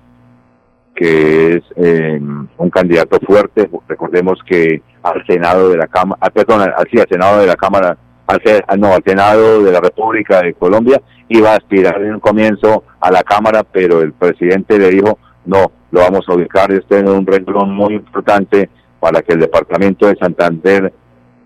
que 0.95 1.56
es 1.56 1.63
eh, 1.75 2.19
un 2.19 2.69
candidato 2.69 3.19
fuerte. 3.25 3.69
Recordemos 3.88 4.39
que 4.45 4.82
al 5.04 5.25
Senado 5.25 5.69
de 5.69 5.77
la 5.77 5.88
Cámara, 5.88 6.19
ah, 6.21 6.30
perdón, 6.30 6.62
al, 6.62 6.73
al 6.75 6.88
Senado 7.10 7.39
de 7.39 7.47
la 7.47 7.56
Cámara, 7.56 7.97
al, 8.27 8.41
ah, 8.67 8.77
no, 8.77 8.93
al 8.93 9.04
Senado 9.04 9.63
de 9.63 9.71
la 9.71 9.80
República 9.80 10.41
de 10.41 10.54
Colombia, 10.54 11.01
iba 11.30 11.51
a 11.51 11.56
aspirar 11.56 12.01
en 12.01 12.15
un 12.15 12.19
comienzo 12.19 12.84
a 12.99 13.12
la 13.12 13.23
Cámara, 13.23 13.63
pero 13.63 14.01
el 14.01 14.13
presidente 14.13 14.77
le 14.77 14.89
dijo, 14.89 15.17
no, 15.45 15.71
lo 15.91 16.01
vamos 16.01 16.25
a 16.27 16.34
ubicar 16.34 16.71
este 16.71 16.99
en 16.99 17.10
un 17.10 17.25
renglón 17.25 17.73
muy 17.73 17.95
importante 17.95 18.69
para 18.99 19.21
que 19.21 19.34
el 19.34 19.39
departamento 19.39 20.08
de 20.08 20.15
Santander 20.15 20.93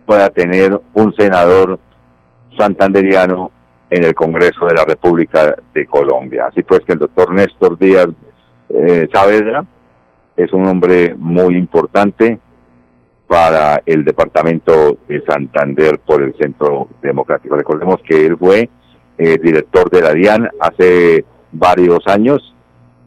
pueda 0.05 0.29
tener 0.29 0.79
un 0.93 1.15
senador 1.15 1.79
santanderiano 2.57 3.51
en 3.89 4.03
el 4.03 4.13
Congreso 4.13 4.65
de 4.65 4.75
la 4.75 4.85
República 4.85 5.55
de 5.73 5.85
Colombia. 5.85 6.47
Así 6.47 6.63
pues 6.63 6.81
que 6.81 6.93
el 6.93 6.99
doctor 6.99 7.33
Néstor 7.33 7.77
Díaz 7.77 8.07
eh, 8.75 9.07
Saavedra 9.11 9.65
es 10.35 10.51
un 10.53 10.67
hombre 10.67 11.15
muy 11.17 11.55
importante 11.55 12.39
para 13.27 13.81
el 13.85 14.03
departamento 14.03 14.97
de 15.07 15.23
Santander 15.25 15.99
por 15.99 16.21
el 16.21 16.35
Centro 16.35 16.89
Democrático. 17.01 17.55
Recordemos 17.55 18.01
que 18.07 18.25
él 18.25 18.37
fue 18.37 18.69
eh, 19.17 19.37
director 19.41 19.89
de 19.89 20.01
la 20.01 20.13
DIAN 20.13 20.49
hace 20.59 21.25
varios 21.51 22.05
años 22.07 22.53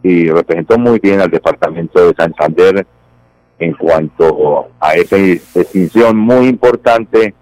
y 0.03 0.31
representó 0.31 0.79
muy 0.79 0.99
bien 1.01 1.21
al 1.21 1.31
departamento 1.31 2.07
de 2.07 2.15
Santander 2.15 2.87
en 3.59 3.73
cuanto 3.75 4.69
a 4.81 4.95
esa 4.95 5.17
distinción 5.17 6.17
muy 6.17 6.47
importante 6.47 7.35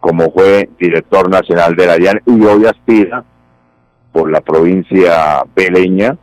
como 0.00 0.30
fue 0.30 0.68
director 0.78 1.28
nacional 1.28 1.74
de 1.74 1.86
la 1.86 1.96
DIAN 1.96 2.22
y 2.26 2.44
hoy 2.44 2.66
aspira 2.66 3.24
por 4.12 4.30
la 4.30 4.40
provincia 4.40 5.42
beleña, 5.54 6.16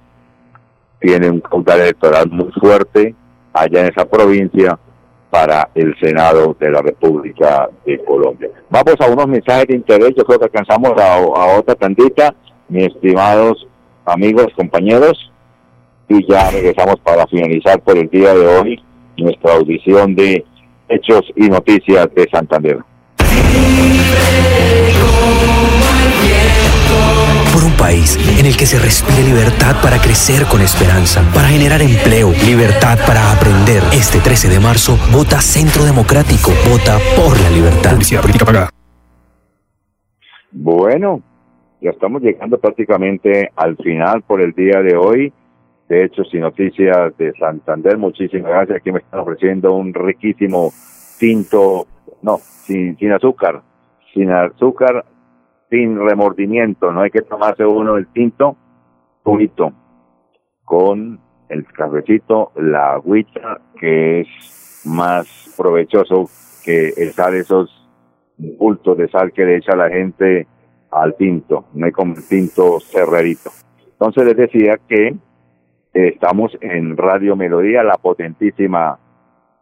tiene 1.04 1.30
un 1.30 1.42
caudal 1.42 1.82
electoral 1.82 2.30
muy 2.32 2.50
fuerte 2.54 3.14
allá 3.52 3.82
en 3.82 3.88
esa 3.88 4.06
provincia 4.06 4.80
para 5.30 5.70
el 5.76 5.94
Senado 6.00 6.56
de 6.58 6.72
la 6.72 6.82
República 6.82 7.70
de 7.86 8.02
Colombia. 8.06 8.50
Vamos 8.70 8.96
a 9.00 9.10
unos 9.10 9.28
mensajes 9.28 9.68
de 9.68 9.76
interés, 9.76 10.12
yo 10.16 10.24
creo 10.24 10.40
que 10.40 10.46
alcanzamos 10.46 10.94
a, 10.98 11.58
otra 11.58 11.76
tandita, 11.76 12.34
mis 12.70 12.86
estimados 12.86 13.68
amigos, 14.06 14.48
compañeros, 14.56 15.32
y 16.08 16.26
ya 16.32 16.50
regresamos 16.52 16.96
para 17.04 17.28
finalizar 17.28 17.82
por 17.82 17.98
el 17.98 18.10
día 18.10 18.34
de 18.34 18.46
hoy 18.46 18.84
nuestra 19.18 19.56
audición 19.56 20.16
de 20.16 20.46
Hechos 20.88 21.22
y 21.36 21.50
Noticias 21.50 22.08
de 22.16 22.30
Santander. 22.32 22.78
Por 27.54 27.64
un 27.64 27.78
país 27.78 28.18
en 28.40 28.48
el 28.50 28.58
que 28.58 28.66
se 28.66 28.82
respire 28.82 29.22
libertad 29.22 29.78
para 29.86 30.02
crecer 30.02 30.50
con 30.50 30.60
esperanza, 30.66 31.22
para 31.38 31.54
generar 31.54 31.86
empleo, 31.86 32.34
libertad 32.50 32.98
para 33.06 33.30
aprender. 33.30 33.86
Este 33.94 34.18
13 34.18 34.50
de 34.50 34.60
marzo, 34.60 34.98
vota 35.14 35.38
Centro 35.38 35.86
Democrático, 35.86 36.50
vota 36.66 36.98
por 37.14 37.38
la 37.38 37.50
libertad. 37.54 37.94
Publicidad 37.94 38.22
política 38.26 38.46
pagada. 38.50 38.70
Bueno, 40.50 41.22
ya 41.80 41.92
estamos 41.92 42.24
llegando 42.24 42.58
prácticamente 42.58 43.52
al 43.56 43.78
final 43.78 44.24
por 44.24 44.42
el 44.42 44.54
día 44.54 44.82
de 44.82 44.98
hoy 44.98 45.32
de 45.90 46.06
Hechos 46.06 46.34
y 46.34 46.40
Noticias 46.40 47.16
de 47.18 47.34
Santander. 47.38 48.00
Muchísimas 48.00 48.50
gracias. 48.50 48.78
Aquí 48.78 48.92
me 48.92 49.00
están 49.00 49.20
ofreciendo 49.20 49.74
un 49.74 49.94
riquísimo 49.94 50.72
tinto, 51.20 51.86
no, 52.24 52.38
sin, 52.38 52.98
sin 52.98 53.12
azúcar, 53.12 53.62
sin 54.14 54.32
azúcar, 54.32 55.06
sin 55.74 55.98
remordimiento. 56.00 56.92
No 56.92 57.02
hay 57.02 57.10
que 57.10 57.24
tomarse 57.24 57.66
uno 57.66 57.98
el 57.98 58.06
tinto 58.14 58.56
con 60.66 61.20
el 61.50 61.66
cafecito, 61.66 62.52
la 62.56 62.94
agüita, 62.94 63.60
que 63.80 64.22
es 64.22 64.28
más 64.86 65.52
provechoso 65.58 66.30
que 66.64 66.94
echar 66.96 67.34
esos 67.34 67.72
bultos 68.38 68.98
de 69.00 69.10
sal 69.10 69.32
que 69.32 69.46
le 69.46 69.58
echa 69.58 69.76
la 69.76 69.90
gente 69.90 70.46
al 70.92 71.16
tinto, 71.16 71.66
no 71.74 71.88
hay 71.88 71.92
como 71.92 72.14
el 72.14 72.28
tinto 72.28 72.80
cerrerito. 72.80 73.50
Entonces 73.94 74.26
les 74.26 74.38
decía 74.38 74.78
que 74.88 75.08
eh, 75.08 75.16
estamos 75.94 76.56
en 76.62 76.98
Radio 76.98 77.36
Melodía, 77.36 77.82
la 77.84 77.98
potentísima 77.98 79.00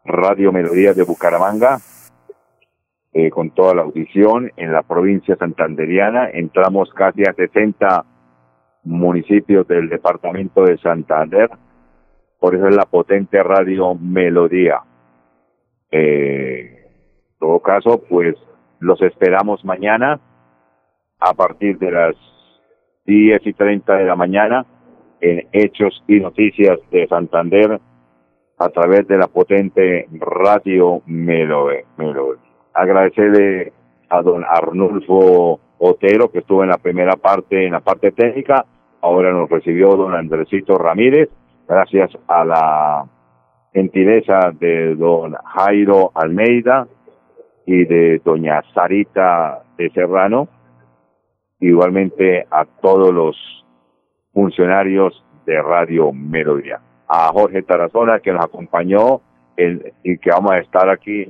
Radio 0.03 0.51
Melodía 0.51 0.93
de 0.93 1.03
Bucaramanga, 1.03 1.79
eh, 3.13 3.29
con 3.29 3.51
toda 3.51 3.75
la 3.75 3.81
audición 3.81 4.51
en 4.55 4.71
la 4.71 4.83
provincia 4.83 5.35
santanderiana. 5.35 6.29
Entramos 6.29 6.89
casi 6.93 7.23
a 7.23 7.33
60 7.33 8.05
municipios 8.83 9.67
del 9.67 9.89
departamento 9.89 10.63
de 10.63 10.77
Santander. 10.77 11.49
Por 12.39 12.55
eso 12.55 12.67
es 12.67 12.75
la 12.75 12.85
potente 12.85 13.43
Radio 13.43 13.95
Melodía. 13.95 14.81
Eh, 15.91 16.87
en 17.31 17.39
todo 17.39 17.59
caso, 17.59 18.01
pues 18.09 18.35
los 18.79 19.01
esperamos 19.01 19.63
mañana 19.65 20.19
a 21.19 21.33
partir 21.33 21.77
de 21.77 21.91
las 21.91 22.15
10 23.05 23.45
y 23.45 23.53
30 23.53 23.93
de 23.93 24.05
la 24.05 24.15
mañana 24.15 24.65
en 25.19 25.47
Hechos 25.51 26.03
y 26.07 26.19
Noticias 26.19 26.79
de 26.91 27.07
Santander 27.07 27.79
a 28.57 28.69
través 28.69 29.07
de 29.07 29.17
la 29.17 29.27
potente 29.27 30.07
Radio 30.11 31.01
Melodía. 31.05 32.50
Agradecerle 32.73 33.73
a 34.09 34.21
don 34.21 34.43
Arnulfo 34.43 35.59
Otero 35.79 36.31
que 36.31 36.39
estuvo 36.39 36.63
en 36.63 36.69
la 36.69 36.77
primera 36.77 37.15
parte, 37.15 37.65
en 37.65 37.71
la 37.73 37.79
parte 37.79 38.11
técnica. 38.11 38.65
Ahora 39.01 39.31
nos 39.31 39.49
recibió 39.49 39.95
don 39.95 40.13
Andresito 40.13 40.77
Ramírez. 40.77 41.29
Gracias 41.67 42.11
a 42.27 42.45
la 42.45 43.05
gentileza 43.73 44.51
de 44.59 44.95
don 44.95 45.33
Jairo 45.33 46.11
Almeida 46.13 46.87
y 47.65 47.85
de 47.85 48.19
doña 48.23 48.61
Sarita 48.73 49.63
de 49.77 49.89
Serrano. 49.91 50.47
Igualmente 51.59 52.45
a 52.49 52.65
todos 52.65 53.13
los 53.13 53.35
funcionarios 54.33 55.23
de 55.45 55.61
Radio 55.61 56.11
Melodía. 56.13 56.79
a 57.13 57.27
Jorge 57.33 57.61
Tarazona 57.63 58.19
que 58.21 58.31
nos 58.31 58.45
acompañó 58.45 59.19
en- 59.57 59.83
y 60.01 60.17
que 60.17 60.29
vamos 60.29 60.51
a 60.53 60.59
estar 60.59 60.89
aquí 60.89 61.29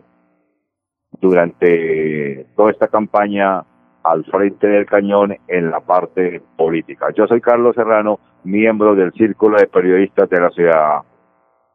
durante 1.21 2.47
toda 2.55 2.71
esta 2.71 2.88
campaña 2.88 3.63
al 4.03 4.25
frente 4.25 4.67
del 4.67 4.86
cañón 4.86 5.38
en 5.47 5.69
la 5.69 5.79
parte 5.79 6.41
política. 6.57 7.07
Yo 7.15 7.27
soy 7.27 7.39
Carlos 7.39 7.75
Serrano, 7.75 8.19
miembro 8.43 8.95
del 8.95 9.13
Círculo 9.13 9.57
de 9.57 9.67
Periodistas 9.67 10.29
de 10.29 10.41
la 10.41 10.49
ciudad 10.49 11.01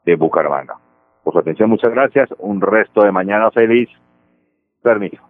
de 0.05 0.17
Bucaramanga. 0.17 0.77
Por 1.23 1.33
su 1.33 1.39
atención, 1.39 1.71
muchas 1.71 1.93
gracias. 1.93 2.29
Un 2.39 2.61
resto 2.61 3.03
de 3.03 3.13
mañana 3.13 3.51
feliz. 3.51 3.89
Permiso. 4.83 5.26